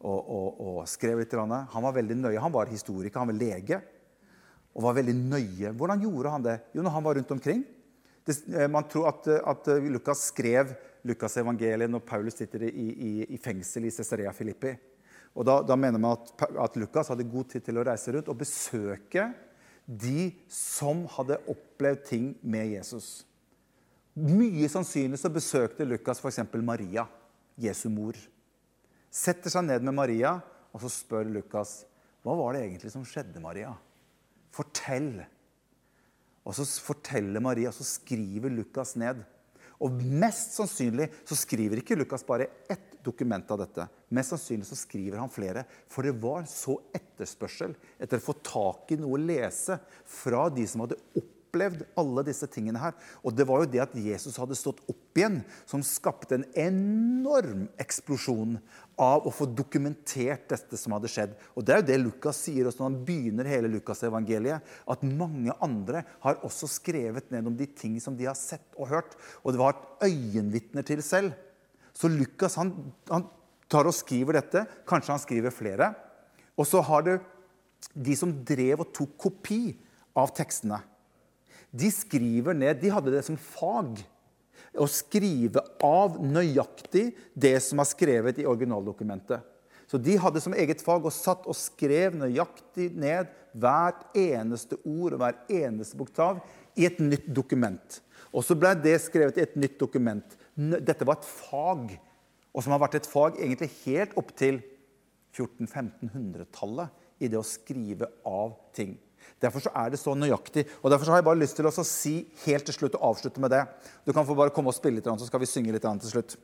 og, 0.03 0.19
og, 0.19 0.49
og 0.59 0.81
skrev 0.91 1.23
litt. 1.23 1.37
Han 1.39 1.87
var 1.87 1.95
veldig 1.95 2.17
nøye. 2.19 2.41
Han 2.43 2.55
var 2.55 2.73
historiker, 2.73 3.23
han 3.23 3.31
var 3.31 3.39
lege 3.39 3.81
og 4.77 4.85
var 4.85 4.99
veldig 4.99 5.15
nøye. 5.17 5.73
Hvordan 5.73 6.03
gjorde 6.03 6.35
han 6.35 6.45
det? 6.45 6.57
Jo, 6.75 6.83
når 6.85 6.97
han 6.99 7.07
var 7.07 7.17
rundt 7.17 7.31
omkring. 7.33 7.62
Det, 8.27 8.35
eh, 8.51 8.67
man 8.69 8.85
tror 8.91 9.09
at, 9.09 9.29
at 9.55 9.71
Lukas 9.87 10.27
skrev 10.33 10.75
Lukas 11.07 11.39
evangeliet 11.39 11.91
når 11.91 12.03
Paulus 12.05 12.37
sitter 12.37 12.67
i, 12.67 12.87
i, 12.91 13.11
i 13.37 13.39
fengsel 13.41 13.87
i 13.87 13.95
Cesarea 13.95 14.33
Filippi. 14.35 14.75
Og 15.37 15.47
da, 15.47 15.61
da 15.62 15.77
mener 15.79 16.01
man 16.01 16.17
at, 16.17 16.33
at, 16.49 16.77
Lukas 16.81 17.12
hadde 17.12 17.29
god 17.29 17.53
tid 17.53 17.65
til 17.67 17.79
å 17.79 17.85
reise 17.87 18.12
rundt 18.15 18.31
og 18.33 18.41
besøke 18.41 19.29
de 19.87 20.31
som 20.51 21.05
hadde 21.15 21.39
opplevd 21.53 22.05
ting 22.09 22.31
med 22.43 22.73
Jesus. 22.75 23.21
Mye 24.16 24.64
sannsynlig 24.72 25.18
så 25.20 25.29
besøkte 25.29 25.85
Lukas 25.85 26.22
f.eks. 26.22 26.40
Maria, 26.64 27.05
Jesu 27.61 27.90
mor. 27.92 28.16
Setter 29.12 29.52
seg 29.52 29.66
ned 29.66 29.85
med 29.85 29.92
Maria, 29.98 30.38
og 30.72 30.81
så 30.81 30.88
spør 30.92 31.29
Lukas 31.29 31.83
hva 32.24 32.35
var 32.35 32.57
det 32.57 32.64
egentlig 32.64 32.90
som 32.90 33.05
skjedde, 33.07 33.42
Maria. 33.44 33.74
Fortell. 34.57 35.20
Og 36.48 36.57
så 36.57 36.64
forteller 36.83 37.44
Maria, 37.44 37.68
og 37.68 37.76
så 37.76 37.85
skriver 37.87 38.50
Lukas 38.57 38.96
ned. 38.98 39.20
Og 39.85 40.00
mest 40.00 40.57
sannsynlig 40.57 41.11
så 41.29 41.37
skriver 41.37 41.83
ikke 41.83 42.00
Lukas 42.00 42.24
bare 42.26 42.48
ett 42.72 42.96
dokument 43.05 43.52
av 43.52 43.61
dette. 43.66 43.85
Mest 44.16 44.33
sannsynlig 44.33 44.66
så 44.70 44.81
skriver 44.81 45.20
han 45.20 45.31
flere. 45.31 45.66
For 45.92 46.09
det 46.09 46.16
var 46.24 46.48
så 46.50 46.81
etterspørsel 46.96 47.76
etter 48.00 48.16
å 48.16 48.26
få 48.31 48.40
tak 48.40 48.96
i 48.96 49.00
noe 49.02 49.20
å 49.20 49.24
lese 49.29 49.76
fra 50.09 50.48
de 50.48 50.64
som 50.66 50.87
hadde 50.87 51.02
opplevd 51.05 51.36
opplevd 51.57 51.85
alle 51.97 52.25
disse 52.27 52.47
tingene 52.53 52.81
her. 52.81 52.95
Og 53.25 53.35
det 53.35 53.47
var 53.49 53.62
jo 53.62 53.71
det 53.71 53.83
at 53.83 53.95
Jesus 53.97 54.37
hadde 54.40 54.57
stått 54.59 54.83
opp 54.90 55.16
igjen, 55.19 55.40
som 55.69 55.83
skapte 55.85 56.37
en 56.37 56.47
enorm 56.53 57.66
eksplosjon 57.81 58.59
av 59.01 59.27
å 59.27 59.33
få 59.33 59.49
dokumentert 59.49 60.49
dette 60.53 60.77
som 60.77 60.95
hadde 60.97 61.11
skjedd. 61.11 61.35
Og 61.57 61.64
Det 61.64 61.75
er 61.75 61.81
jo 61.81 61.88
det 61.88 61.99
Lukas 62.03 62.42
sier 62.47 62.69
også 62.69 62.83
når 62.83 62.90
han 62.90 62.99
begynner 63.09 63.51
hele 63.51 63.71
Lukasevangeliet. 63.73 64.75
At 64.87 65.05
mange 65.07 65.55
andre 65.61 66.05
har 66.25 66.42
også 66.47 66.69
skrevet 66.69 67.31
ned 67.33 67.49
om 67.49 67.57
de 67.57 67.66
ting 67.66 67.99
som 68.01 68.16
de 68.16 68.29
har 68.29 68.37
sett 68.37 68.77
og 68.77 68.90
hørt. 68.92 69.16
Og 69.42 69.53
det 69.53 69.62
var 69.62 69.81
øyenvitner 70.05 70.85
til 70.87 71.03
selv. 71.05 71.33
Så 71.97 72.11
Lukas 72.12 72.59
han, 72.61 72.75
han 73.09 73.25
tar 73.73 73.88
og 73.88 73.97
skriver 73.97 74.40
dette. 74.40 74.66
Kanskje 74.88 75.14
han 75.14 75.23
skriver 75.23 75.55
flere. 75.55 75.95
Og 76.57 76.69
så 76.69 76.81
har 76.85 77.05
det 77.05 77.19
de 77.92 78.16
som 78.16 78.33
drev 78.45 78.85
og 78.85 78.92
tok 78.97 79.16
kopi 79.21 79.61
av 80.16 80.33
tekstene. 80.37 80.81
De 81.77 81.91
skriver 81.93 82.57
ned 82.57 82.81
De 82.81 82.93
hadde 82.93 83.12
det 83.12 83.25
som 83.27 83.37
fag. 83.37 84.01
Å 84.77 84.87
skrive 84.91 85.62
av 85.85 86.19
nøyaktig 86.21 87.11
det 87.33 87.55
som 87.65 87.81
er 87.81 87.89
skrevet 87.89 88.41
i 88.41 88.49
originaldokumentet. 88.49 89.41
Så 89.87 90.01
de 90.03 90.17
hadde 90.19 90.43
som 90.43 90.55
eget 90.57 90.83
fag 90.83 91.05
og 91.07 91.15
satt 91.15 91.47
og 91.47 91.57
skrev 91.57 92.17
nøyaktig 92.19 92.91
ned 92.99 93.31
hvert 93.57 94.03
eneste 94.19 94.77
ord 94.83 95.15
og 95.15 95.23
hver 95.23 95.39
eneste 95.62 95.97
bokstav 95.97 96.43
i 96.77 96.89
et 96.89 96.99
nytt 97.01 97.29
dokument. 97.33 98.01
Og 98.35 98.45
så 98.45 98.57
ble 98.59 98.75
det 98.83 98.99
skrevet 99.05 99.39
i 99.39 99.47
et 99.47 99.57
nytt 99.57 99.79
dokument. 99.81 100.37
Dette 100.57 101.07
var 101.07 101.21
et 101.21 101.29
fag, 101.29 101.95
og 102.53 102.65
som 102.65 102.75
har 102.75 102.83
vært 102.83 102.99
et 102.99 103.09
fag 103.09 103.39
egentlig 103.39 103.71
helt 103.85 104.17
opp 104.19 104.35
til 104.37 104.61
1400-1500-tallet 105.37 107.23
i 107.23 107.31
det 107.33 107.39
å 107.39 107.47
skrive 107.47 108.11
av 108.27 108.57
ting. 108.77 108.97
Derfor 109.42 109.68
er 109.68 109.92
det 109.92 110.01
så 110.01 110.14
nøyaktig. 110.16 110.64
Og 110.81 110.90
derfor 110.90 111.12
har 111.12 111.20
jeg 111.20 111.29
bare 111.29 111.40
lyst 111.42 111.59
til 111.59 111.68
å 111.68 111.72
si 111.85 112.16
helt 112.46 112.66
til 112.68 112.77
slutt 112.77 112.96
og 112.96 113.11
avslutte 113.12 113.42
med 113.42 113.53
det. 113.53 113.62
Du 114.07 114.12
kan 114.16 114.27
få 114.27 114.37
bare 114.38 114.55
komme 114.55 114.72
og 114.72 114.79
spille 114.79 115.01
litt, 115.01 115.09
så 115.09 115.29
skal 115.29 115.42
vi 115.42 115.51
synge 115.51 115.75
litt 115.75 115.85
til 115.85 116.12
slutt. 116.12 116.37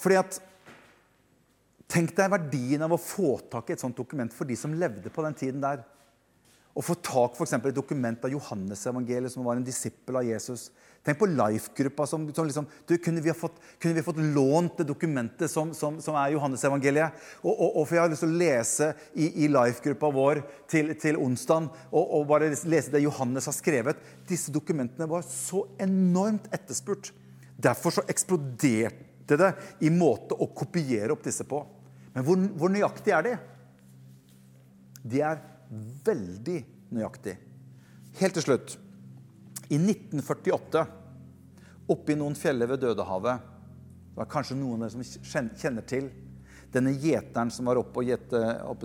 Fordi 0.00 0.16
at 0.18 0.40
Tenk 1.90 2.12
deg 2.14 2.30
verdien 2.30 2.84
av 2.86 2.92
å 2.94 3.00
få 3.02 3.40
tak 3.50 3.70
i 3.70 3.74
et 3.74 3.82
sånt 3.82 3.98
dokument 3.98 4.30
for 4.30 4.46
de 4.46 4.54
som 4.58 4.74
levde 4.78 5.10
på 5.10 5.24
den 5.24 5.34
tiden 5.34 5.62
der. 5.62 5.82
Å 6.80 6.84
få 6.84 6.94
tak 7.04 7.34
i 7.36 7.44
et 7.44 7.74
dokument 7.76 8.22
av 8.24 8.32
Johannes-evangeliet, 8.32 9.32
som 9.34 9.44
var 9.44 9.58
en 9.58 9.64
disippel 9.66 10.16
av 10.16 10.24
Jesus. 10.24 10.70
Tenk 11.04 11.18
på 11.20 11.26
Life-gruppa. 11.28 12.06
som, 12.06 12.24
som 12.32 12.46
liksom, 12.46 12.66
kunne, 13.04 13.20
vi 13.20 13.32
fått, 13.36 13.58
kunne, 13.78 13.94
vi 13.98 14.04
fått, 14.04 14.16
lånt 14.16 14.78
det 14.78 14.86
dokumentet 14.88 15.50
som, 15.50 15.74
som, 15.76 15.98
som 16.00 16.16
er 16.16 16.32
Johannes-evangeliet? 16.32 17.20
Og, 17.42 17.52
og, 17.52 17.68
og, 17.68 17.84
for 17.84 17.96
Jeg 17.98 18.02
har 18.02 18.12
lyst 18.14 18.24
til 18.24 18.32
å 18.32 18.40
lese 18.40 18.88
i, 19.12 19.28
i 19.44 19.50
Life-gruppa 19.52 20.12
vår 20.16 20.42
til, 20.70 20.94
til 21.00 21.20
onsdag 21.20 21.68
og, 21.90 22.00
og, 22.00 22.24
bare 22.30 22.48
lese 22.48 22.94
det 22.94 23.04
Johannes 23.04 23.50
har 23.50 23.58
skrevet. 23.58 24.00
Disse 24.28 24.52
dokumentene 24.52 25.08
var 25.10 25.24
så 25.28 25.66
enormt 25.80 26.48
etterspurt. 26.48 27.12
Derfor 27.60 27.98
så 27.98 28.08
eksploderte 28.08 29.40
det 29.40 29.52
i 29.84 29.92
måte 29.92 30.32
å 30.32 30.48
kopiere 30.56 31.12
opp 31.12 31.28
disse 31.28 31.44
på. 31.44 31.60
Men 32.16 32.24
hvor, 32.24 32.40
hvor 32.56 32.72
nøyaktig 32.72 33.12
er 33.16 33.28
de? 33.28 33.38
De 35.04 35.20
er 35.24 35.44
veldig 36.04 36.58
nøyaktig. 36.94 37.36
Helt 38.20 38.36
til 38.36 38.46
slutt. 38.46 38.76
I 39.70 39.78
1948, 39.78 40.82
oppe 41.90 42.12
i 42.12 42.18
noen 42.18 42.34
fjeller 42.38 42.66
ved 42.70 42.82
Dødehavet 42.82 43.46
Det 44.10 44.18
var 44.18 44.28
kanskje 44.30 44.56
noen 44.58 44.82
av 44.82 44.90
dere 44.90 45.06
som 45.06 45.54
kjenner 45.54 45.86
til 45.86 46.08
denne 46.74 46.92
gjeteren 46.98 47.50
som 47.50 47.66
var 47.70 47.78
oppe 47.80 48.02
og 48.02 48.10
gjette 48.10 48.40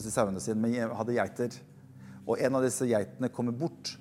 sauene 0.09 0.41
sine, 0.41 0.57
men 0.61 0.93
hadde 0.97 1.17
geiter. 1.17 1.57
Og 2.25 2.41
en 2.41 2.57
av 2.57 2.65
disse 2.65 2.87
geitene 2.89 3.29
kommer 3.33 3.53
bort. 3.57 3.95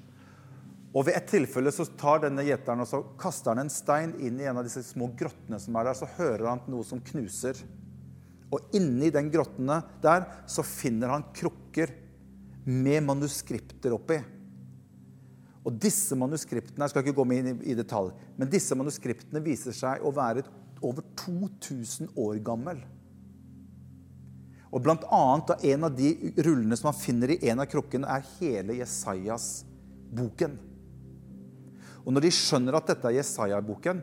Og 0.94 1.08
Ved 1.08 1.16
et 1.18 1.26
tilfelle 1.28 1.72
så 1.74 1.84
tar 1.98 2.22
denne 2.22 2.44
gjeteren 2.46 2.84
og 2.84 2.88
så 2.88 3.02
kaster 3.20 3.52
han 3.52 3.64
en 3.64 3.72
stein 3.72 4.14
inn 4.22 4.38
i 4.40 4.46
en 4.48 4.60
av 4.60 4.64
disse 4.64 4.84
små 4.86 5.10
grottene 5.18 5.58
som 5.60 5.76
er 5.76 5.88
der. 5.88 5.98
Så 5.98 6.08
hører 6.16 6.46
han 6.52 6.62
noe 6.70 6.86
som 6.86 7.02
knuser. 7.02 7.58
Og 8.54 8.76
inni 8.78 9.10
den 9.12 9.32
grottene 9.34 9.80
der 10.04 10.28
så 10.46 10.62
finner 10.64 11.12
han 11.16 11.26
krukker 11.34 11.90
med 12.64 13.05
manuskripter 13.05 13.94
oppi. 13.96 14.18
Og 15.64 15.77
disse 15.81 16.16
manuskriptene 16.18 16.85
jeg 16.85 16.92
skal 16.92 17.05
ikke 17.05 17.16
gå 17.16 17.27
med 17.29 17.40
inn 17.40 17.62
i 17.64 17.77
detalj, 17.77 18.12
men 18.37 18.50
disse 18.53 18.77
manuskriptene 18.77 19.42
viser 19.44 19.77
seg 19.77 20.05
å 20.05 20.12
være 20.14 20.44
over 20.85 21.07
2000 21.16 22.12
år 22.20 22.40
gammel. 22.44 22.83
Og 24.74 24.83
blant 24.83 25.07
annet 25.14 25.64
En 25.70 25.87
av 25.87 25.94
de 25.94 26.11
rullene 26.42 26.77
som 26.77 26.90
man 26.90 26.98
finner 26.98 27.31
i 27.31 27.38
en 27.48 27.62
av 27.62 27.68
krukkene, 27.70 28.09
er 28.11 28.27
hele 28.40 28.81
Jesajas-boken. 28.81 30.59
Og 32.05 32.12
Når 32.12 32.27
de 32.27 32.35
skjønner 32.37 32.77
at 32.77 32.90
dette 32.90 33.09
er 33.09 33.20
Jesaja-boken, 33.20 34.03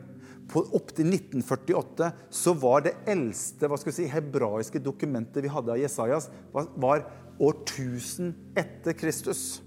Opptil 0.52 1.08
1948 1.08 2.10
så 2.28 2.52
var 2.60 2.82
det 2.84 2.92
eldste 3.08 3.68
hva 3.70 3.78
skal 3.80 3.88
vi 3.88 3.94
si, 4.02 4.08
hebraiske 4.10 4.82
dokumentet 4.84 5.44
vi 5.44 5.52
hadde 5.52 5.72
av 5.72 5.80
Jesajas, 5.80 6.26
var 6.52 6.68
år 6.76 7.06
1000 7.40 8.34
etter 8.58 8.96
Kristus. 8.98 9.62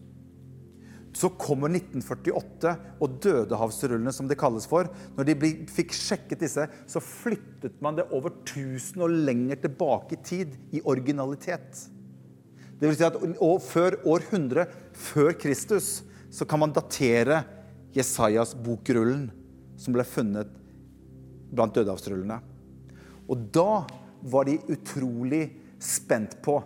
Så 1.15 1.29
kommer 1.39 1.71
1948 1.71 2.73
og 2.99 3.17
dødehavsrullene, 3.23 4.11
som 4.11 4.27
det 4.27 4.37
kalles 4.39 4.67
for. 4.67 4.89
Når 5.15 5.29
de 5.29 5.51
fikk 5.71 5.95
sjekket 5.95 6.43
disse, 6.43 6.65
så 6.67 7.01
flyttet 7.03 7.79
man 7.83 7.95
det 7.95 8.09
over 8.11 8.33
1000 8.43 9.05
og 9.05 9.15
lenger 9.29 9.61
tilbake 9.63 10.17
i 10.17 10.23
tid 10.27 10.57
i 10.75 10.83
originalitet. 10.83 11.85
Det 12.75 12.89
vil 12.89 12.97
si 12.99 13.07
at 13.07 13.15
før 13.63 13.95
år 14.03 14.27
100 14.27 14.67
før 14.91 15.31
Kristus 15.39 16.03
så 16.35 16.43
kan 16.43 16.59
man 16.59 16.75
datere 16.75 17.45
Jesajas 17.95 18.51
bokrullen, 18.59 19.29
som 19.79 19.95
ble 19.95 20.03
funnet 20.03 20.51
blant 21.55 21.75
dødehavsrullene. 21.77 22.41
Og 23.31 23.47
da 23.55 23.85
var 24.25 24.47
de 24.47 24.59
utrolig 24.71 25.45
spent 25.81 26.35
på 26.43 26.57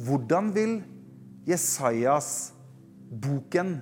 hvordan 0.00 0.50
vil 0.54 0.78
Jesajas 1.48 2.52
boken 3.10 3.76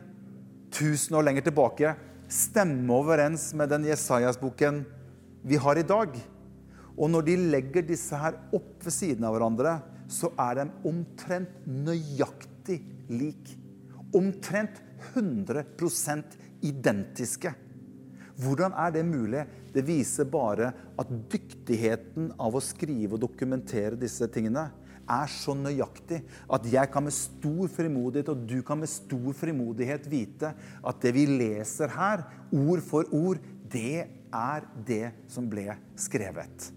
tusen 0.74 1.18
år 1.18 1.26
lenger 1.28 1.46
tilbake 1.46 1.94
stemme 2.30 2.94
overens 2.94 3.50
med 3.58 3.72
den 3.72 3.88
Jesajas-boken 3.90 4.84
vi 5.42 5.58
har 5.60 5.78
i 5.78 5.86
dag. 5.86 6.14
Og 6.96 7.10
når 7.10 7.26
de 7.26 7.36
legger 7.54 7.86
disse 7.86 8.16
her 8.16 8.36
opp 8.54 8.84
ved 8.84 8.94
siden 8.94 9.26
av 9.26 9.34
hverandre, 9.34 9.78
så 10.10 10.30
er 10.38 10.60
de 10.60 10.66
omtrent 10.90 11.66
nøyaktig 11.66 12.80
lik. 13.10 13.54
Omtrent 14.16 14.82
100% 15.14 16.38
identiske. 16.66 17.54
Hvordan 18.40 18.74
er 18.78 18.92
det 18.94 19.04
mulig? 19.06 19.44
Det 19.72 19.84
viser 19.86 20.28
bare 20.28 20.72
at 20.98 21.10
dyktigheten 21.32 22.32
av 22.40 22.56
å 22.56 22.62
skrive 22.64 23.16
og 23.16 23.22
dokumentere 23.22 23.98
disse 24.00 24.26
tingene 24.32 24.68
er 25.10 25.30
så 25.32 25.54
nøyaktig 25.58 26.20
at 26.52 26.66
jeg 26.70 26.90
kan 26.92 27.04
med 27.06 27.14
stor 27.16 27.70
frimodighet, 27.74 28.30
og 28.32 28.44
du 28.48 28.60
kan 28.66 28.80
med 28.80 28.90
stor 28.90 29.32
frimodighet 29.36 30.06
vite 30.10 30.52
at 30.54 31.00
det 31.02 31.14
vi 31.16 31.26
leser 31.30 31.92
her, 31.94 32.24
ord 32.50 32.84
for 32.86 33.10
ord, 33.16 33.42
det 33.70 34.06
er 34.30 34.66
det 34.86 35.10
som 35.30 35.48
ble 35.50 35.66
skrevet. 35.98 36.70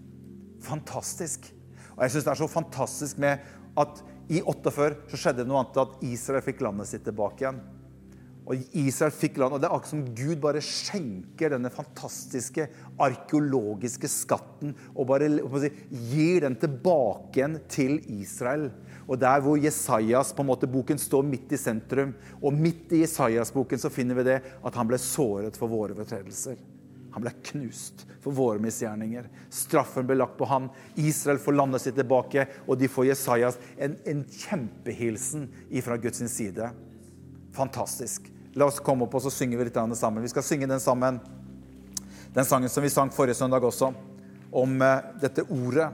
Fantastisk. 0.64 1.50
Og 1.94 2.02
jeg 2.04 2.14
syns 2.14 2.26
det 2.26 2.34
er 2.34 2.42
så 2.42 2.50
fantastisk 2.50 3.22
med 3.22 3.46
at 3.78 4.02
i 4.32 4.40
48 4.40 5.10
så 5.12 5.20
skjedde 5.20 5.42
det 5.42 5.50
noe 5.50 5.60
annet, 5.60 5.80
at 5.82 6.04
Israel 6.08 6.44
fikk 6.44 6.62
landet 6.64 6.88
sitt 6.88 7.04
tilbake 7.06 7.44
igjen. 7.44 7.60
Og 8.44 8.60
Israel 8.76 9.12
fikk 9.14 9.38
land, 9.40 9.54
og 9.56 9.60
Det 9.62 9.68
er 9.70 9.72
akkurat 9.72 9.92
som 9.94 10.02
Gud 10.16 10.36
bare 10.42 10.60
skjenker 10.64 11.54
denne 11.54 11.70
fantastiske 11.72 12.66
arkeologiske 13.00 14.10
skatten 14.12 14.74
og 14.92 15.08
bare 15.08 15.30
si, 15.62 15.70
gir 16.10 16.44
den 16.44 16.58
tilbake 16.60 17.40
igjen 17.40 17.56
til 17.72 17.96
Israel. 18.12 18.68
Og 19.08 19.16
Der 19.20 19.40
hvor 19.40 19.56
Jesajas 19.60 20.34
på 20.36 20.44
en 20.44 20.50
måte, 20.52 20.68
boken 20.68 21.00
står 21.00 21.24
midt 21.24 21.56
i 21.56 21.60
sentrum, 21.60 22.12
og 22.42 22.52
midt 22.52 22.92
i 22.92 23.00
Jesajas-boken 23.04 23.80
så 23.80 23.92
finner 23.92 24.20
vi 24.20 24.28
det 24.28 24.38
at 24.44 24.76
han 24.76 24.88
ble 24.88 25.00
såret 25.00 25.56
for 25.56 25.72
våre 25.72 25.96
fortredelser. 25.96 26.60
Han 27.14 27.22
ble 27.22 27.30
knust 27.46 28.04
for 28.20 28.34
våre 28.34 28.60
misgjerninger. 28.60 29.28
Straffen 29.52 30.04
ble 30.08 30.18
lagt 30.18 30.36
på 30.36 30.48
ham. 30.50 30.66
Israel 30.98 31.38
får 31.38 31.56
landet 31.56 31.84
sitt 31.84 31.96
tilbake, 31.96 32.48
og 32.66 32.76
de 32.80 32.90
får 32.90 33.12
Jesajas 33.12 33.60
en, 33.78 33.96
en 34.04 34.24
kjempehilsen 34.26 35.46
fra 35.86 35.96
Guds 36.02 36.24
side. 36.34 36.72
Fantastisk. 37.54 38.33
La 38.54 38.68
oss 38.70 38.76
komme 38.78 39.02
opp 39.02 39.16
og 39.18 39.22
så 39.24 39.32
synger 39.34 39.58
vi 39.58 39.64
litt 39.66 39.78
sammen. 39.98 40.22
Vi 40.22 40.30
skal 40.30 40.44
synge 40.46 40.68
den 40.70 40.82
sammen. 40.82 41.18
Den 42.34 42.46
sangen 42.46 42.70
som 42.70 42.84
vi 42.84 42.90
sang 42.90 43.10
forrige 43.10 43.34
søndag 43.34 43.64
også, 43.66 43.88
om 44.54 44.76
uh, 44.82 45.02
dette 45.18 45.42
ordet. 45.42 45.88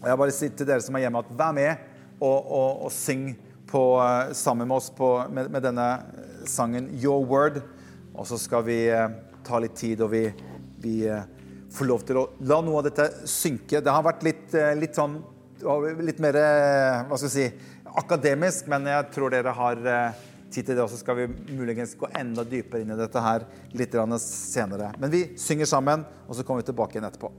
Og 0.00 0.06
jeg 0.08 0.20
bare 0.22 0.32
sier 0.32 0.54
til 0.56 0.68
dere 0.68 0.84
som 0.84 0.96
er 0.96 1.04
hjemme, 1.04 1.20
at 1.20 1.34
vær 1.36 1.52
med 1.56 1.82
og, 2.22 2.38
og, 2.40 2.86
og 2.86 2.92
syng 2.92 3.34
på, 3.68 3.82
uh, 4.00 4.32
sammen 4.32 4.68
med 4.68 4.78
oss 4.78 4.88
på, 4.96 5.10
med, 5.28 5.52
med, 5.52 5.60
denne 5.64 5.86
sangen 6.48 6.88
'Your 6.88 7.28
Word'. 7.28 7.60
Og 8.16 8.26
så 8.28 8.40
skal 8.40 8.64
vi 8.64 8.80
ta 9.44 9.60
litt 9.60 9.76
tid, 9.76 10.00
og 10.00 10.12
vi, 10.12 10.26
vi 10.80 10.96
får 11.72 11.88
lov 11.88 12.02
til 12.08 12.20
å 12.20 12.26
la 12.48 12.60
noe 12.64 12.80
av 12.80 12.88
dette 12.88 13.28
synke. 13.28 13.80
Det 13.80 13.92
har 13.92 14.04
vært 14.04 14.24
litt, 14.24 14.56
litt 14.80 14.96
sånn 14.96 15.20
Litt 15.62 16.18
mer 16.18 16.34
hva 17.06 17.14
skal 17.14 17.28
jeg 17.28 17.34
si, 17.36 17.74
akademisk, 17.94 18.66
men 18.66 18.88
jeg 18.90 19.04
tror 19.14 19.30
dere 19.30 19.52
har 19.54 19.78
tid 20.52 20.68
til 20.68 20.76
det, 20.76 20.84
og 20.84 20.90
så 20.92 21.00
skal 21.00 21.18
vi 21.22 21.56
muligens 21.56 21.94
gå 21.98 22.10
enda 22.18 22.44
dypere 22.48 22.84
inn 22.84 22.92
i 22.94 22.98
dette 22.98 23.22
her 23.24 23.46
litt 23.78 23.96
senere. 24.22 24.92
Men 25.00 25.12
vi 25.12 25.24
synger 25.40 25.68
sammen, 25.68 26.04
og 26.28 26.36
så 26.36 26.44
kommer 26.44 26.62
vi 26.62 26.70
tilbake 26.70 26.98
igjen 26.98 27.08
etterpå. 27.08 27.32